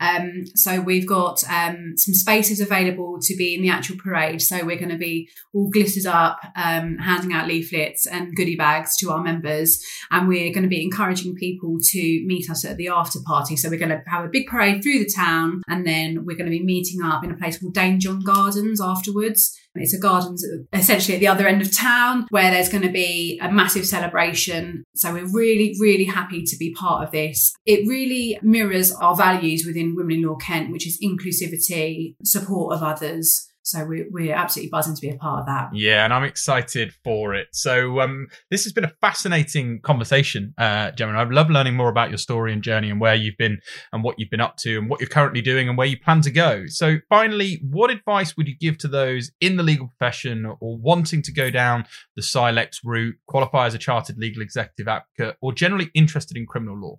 Um, 0.00 0.44
so 0.54 0.80
we've 0.80 1.06
got 1.06 1.42
um, 1.50 1.94
some 1.96 2.14
spaces 2.14 2.60
available 2.60 3.18
to 3.22 3.36
be 3.36 3.54
in 3.54 3.62
the 3.62 3.70
actual 3.70 3.96
parade. 3.96 4.40
So 4.42 4.64
we're 4.64 4.78
going 4.78 4.90
to 4.90 4.98
be 4.98 5.28
all 5.52 5.70
glittered 5.70 6.06
up, 6.06 6.40
um, 6.56 6.98
handing 6.98 7.32
out 7.32 7.48
leaflets 7.48 8.06
and 8.06 8.34
goodie 8.34 8.56
bags 8.56 8.96
to 8.98 9.10
our 9.10 9.22
members. 9.22 9.84
And 10.10 10.28
we're 10.28 10.52
going 10.52 10.62
to 10.62 10.68
be 10.68 10.82
encouraging 10.82 11.34
people 11.34 11.78
to 11.90 12.24
meet 12.26 12.48
us 12.50 12.64
at 12.64 12.76
the 12.76 12.88
after 12.88 13.18
party. 13.26 13.56
So 13.56 13.68
we're 13.68 13.78
going 13.78 13.90
to 13.90 14.02
have 14.06 14.24
a 14.24 14.28
big 14.28 14.46
parade 14.46 14.82
through 14.82 15.00
the 15.00 15.12
town 15.14 15.62
and 15.68 15.86
then 15.86 16.24
we're 16.24 16.36
going 16.36 16.50
to 16.50 16.56
be 16.56 16.64
meeting 16.64 17.02
up 17.02 17.24
in 17.24 17.30
a 17.30 17.36
place 17.36 17.58
called 17.58 17.74
Dane 17.74 18.00
John 18.00 18.20
Gardens 18.20 18.80
afterwards. 18.80 19.58
It's 19.74 19.94
a 19.94 19.98
gardens 19.98 20.44
essentially 20.72 21.14
at 21.14 21.20
the 21.20 21.28
other 21.28 21.46
end 21.46 21.62
of 21.62 21.76
town 21.76 22.26
where 22.30 22.50
there's 22.50 22.68
going 22.68 22.82
to 22.82 22.90
be 22.90 23.38
a 23.42 23.50
massive 23.50 23.86
celebration. 23.86 24.84
So 24.94 25.12
we're 25.12 25.32
really, 25.32 25.76
really 25.78 26.04
happy 26.04 26.42
to 26.42 26.56
be 26.56 26.74
part 26.74 27.04
of 27.04 27.12
this. 27.12 27.52
It 27.66 27.88
really 27.88 28.38
mirrors 28.42 28.92
our 28.92 29.14
values 29.14 29.64
within 29.66 29.94
Women 29.94 30.16
in 30.16 30.22
Law 30.22 30.36
Kent, 30.36 30.72
which 30.72 30.86
is 30.86 30.98
inclusivity, 31.02 32.14
support 32.24 32.74
of 32.74 32.82
others, 32.82 33.48
so 33.68 33.84
we're, 33.84 34.06
we're 34.10 34.34
absolutely 34.34 34.70
buzzing 34.70 34.94
to 34.94 35.00
be 35.00 35.10
a 35.10 35.16
part 35.16 35.40
of 35.40 35.46
that. 35.46 35.68
Yeah, 35.74 36.04
and 36.04 36.12
I'm 36.14 36.24
excited 36.24 36.94
for 37.04 37.34
it. 37.34 37.48
So 37.52 38.00
um, 38.00 38.28
this 38.50 38.64
has 38.64 38.72
been 38.72 38.84
a 38.84 38.92
fascinating 39.02 39.80
conversation, 39.82 40.54
uh, 40.56 40.90
Gemma. 40.92 41.18
I've 41.18 41.30
loved 41.30 41.50
learning 41.50 41.76
more 41.76 41.90
about 41.90 42.08
your 42.08 42.18
story 42.18 42.52
and 42.54 42.62
journey 42.62 42.90
and 42.90 42.98
where 42.98 43.14
you've 43.14 43.36
been 43.36 43.58
and 43.92 44.02
what 44.02 44.18
you've 44.18 44.30
been 44.30 44.40
up 44.40 44.56
to 44.58 44.78
and 44.78 44.88
what 44.88 45.00
you're 45.00 45.08
currently 45.08 45.42
doing 45.42 45.68
and 45.68 45.76
where 45.76 45.86
you 45.86 45.98
plan 45.98 46.22
to 46.22 46.30
go. 46.30 46.64
So 46.66 46.96
finally, 47.10 47.60
what 47.62 47.90
advice 47.90 48.36
would 48.36 48.48
you 48.48 48.56
give 48.58 48.78
to 48.78 48.88
those 48.88 49.30
in 49.40 49.56
the 49.56 49.62
legal 49.62 49.88
profession 49.88 50.46
or 50.46 50.78
wanting 50.78 51.20
to 51.22 51.32
go 51.32 51.50
down 51.50 51.84
the 52.16 52.22
CILEx 52.22 52.78
route, 52.84 53.16
qualify 53.26 53.66
as 53.66 53.74
a 53.74 53.78
chartered 53.78 54.16
legal 54.16 54.42
executive 54.42 54.88
advocate, 54.88 55.36
or 55.42 55.52
generally 55.52 55.90
interested 55.94 56.36
in 56.38 56.46
criminal 56.46 56.78
law? 56.80 56.98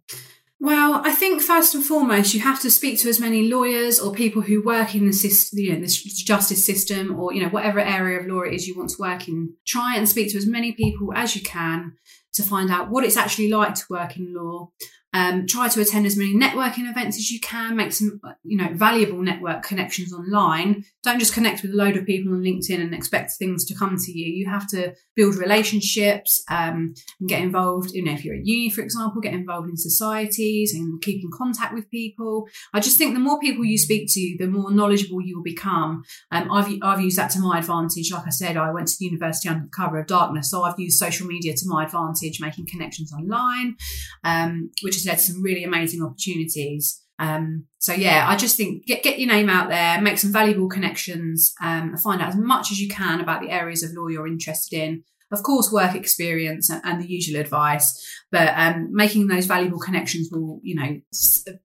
Well, 0.62 1.02
I 1.06 1.14
think 1.14 1.42
first 1.42 1.74
and 1.74 1.86
foremost, 1.86 2.34
you 2.34 2.42
have 2.42 2.62
to 2.62 2.72
speak 2.72 3.00
to 3.00 3.10
as 3.10 3.20
many 3.20 3.48
lawyers 3.48 3.98
or 3.98 4.12
people 4.12 4.42
who 4.42 4.62
work 4.62 4.94
in 4.94 5.06
the 5.06 5.14
system, 5.14 5.60
you 5.60 5.74
know, 5.74 5.80
the 5.80 5.88
justice 6.26 6.66
system, 6.66 7.18
or 7.18 7.34
you 7.34 7.42
know, 7.42 7.48
whatever 7.50 7.80
area 7.80 8.20
of 8.20 8.28
law 8.28 8.42
it 8.42 8.54
is 8.54 8.68
you 8.68 8.78
want 8.78 8.90
to 8.90 9.02
work 9.02 9.30
in. 9.30 9.54
Try 9.66 9.96
and 9.96 10.08
speak 10.08 10.32
to 10.32 10.38
as 10.38 10.46
many 10.46 10.74
people 10.74 11.14
as 11.16 11.34
you 11.34 11.42
can 11.42 11.94
to 12.34 12.44
find 12.44 12.70
out 12.70 12.90
what 12.90 13.06
it's 13.06 13.16
actually 13.16 13.50
like 13.50 13.76
to 13.76 13.86
work 13.90 14.18
in 14.18 14.34
law. 14.34 14.72
Um, 15.12 15.48
try 15.48 15.68
to 15.68 15.82
attend 15.82 16.06
as 16.06 16.16
many 16.16 16.36
networking 16.36 16.90
events 16.90 17.18
as 17.18 17.32
you 17.32 17.40
can. 17.40 17.76
Make 17.76 17.94
some, 17.94 18.22
you 18.44 18.58
know, 18.58 18.70
valuable 18.74 19.22
network 19.22 19.64
connections 19.64 20.14
online. 20.14 20.84
Don't 21.04 21.20
just 21.20 21.34
connect 21.34 21.64
with 21.64 21.72
a 21.72 21.76
load 21.76 21.98
of 21.98 22.06
people 22.06 22.34
on 22.34 22.44
LinkedIn 22.44 22.80
and 22.80 22.94
expect 22.94 23.32
things 23.40 23.66
to 23.66 23.76
come 23.76 23.98
to 23.98 24.12
you. 24.12 24.32
You 24.32 24.50
have 24.50 24.68
to 24.70 24.94
build 25.16 25.36
relationships 25.36 26.44
um, 26.52 26.94
and 27.20 27.30
get 27.30 27.42
involved. 27.42 27.92
You 27.92 28.04
know, 28.04 28.12
if 28.12 28.24
you're 28.24 28.36
at 28.36 28.46
uni, 28.46 28.70
for 28.70 28.82
example, 28.82 29.20
get 29.20 29.34
involved 29.34 29.70
in 29.70 29.78
societies 29.78 30.76
and 30.76 31.02
keep 31.02 31.24
in 31.24 31.32
contact 31.34 31.74
with 31.74 31.90
people. 31.90 32.48
I 32.74 32.80
just 32.80 32.98
think 32.98 33.16
the 33.16 33.20
more 33.20 33.40
people 33.40 33.66
you 33.66 33.78
speak 33.78 34.10
to, 34.14 34.36
the 34.38 34.48
more 34.48 34.72
knowledgeable 34.72 35.22
you 35.22 35.38
will 35.38 35.44
become. 35.44 36.04
Um, 36.32 36.52
I've 36.52 36.78
I've 36.84 37.02
used 37.02 37.18
that 37.18 37.32
to 37.32 37.40
my 37.40 37.58
advantage. 37.58 38.12
Like 38.12 38.28
I 38.28 38.32
said, 38.32 38.58
I 38.58 38.72
went 38.72 38.88
to 38.90 38.96
the 39.00 39.06
university 39.06 39.50
under 39.50 39.66
the 39.66 39.72
cover 39.72 40.00
of 40.00 40.08
darkness, 40.08 40.52
so 40.52 40.62
I've 40.64 40.80
used 40.80 41.00
social 41.00 41.26
media 41.26 41.56
to 41.56 41.66
my 41.68 41.86
advantage, 41.86 42.40
making 42.40 42.68
connections 42.68 43.12
online, 43.12 43.76
um, 44.24 44.70
which 44.84 44.99
has 45.00 45.06
led 45.06 45.20
some 45.20 45.42
really 45.42 45.64
amazing 45.64 46.04
opportunities. 46.04 47.02
Um, 47.20 47.66
so 47.80 47.94
yeah, 47.94 48.26
I 48.28 48.38
just 48.38 48.56
think 48.56 48.86
get 48.86 49.04
get 49.04 49.20
your 49.20 49.28
name 49.28 49.50
out 49.50 49.70
there, 49.70 50.02
make 50.02 50.18
some 50.18 50.32
valuable 50.32 50.70
connections, 50.70 51.54
um, 51.62 51.96
find 51.98 52.22
out 52.22 52.30
as 52.30 52.38
much 52.38 52.72
as 52.72 52.80
you 52.80 52.88
can 52.88 53.20
about 53.20 53.42
the 53.42 53.52
areas 53.52 53.84
of 53.84 53.92
law 53.94 54.08
you're 54.08 54.28
interested 54.28 54.78
in. 54.78 55.04
Of 55.32 55.44
course, 55.44 55.72
work 55.72 55.94
experience 55.96 56.70
and, 56.70 56.82
and 56.84 57.02
the 57.02 57.08
usual 57.08 57.40
advice, 57.40 58.04
but 58.32 58.52
um, 58.56 58.90
making 58.92 59.28
those 59.28 59.46
valuable 59.46 59.80
connections 59.80 60.30
will, 60.32 60.60
you 60.64 60.76
know, 60.76 61.00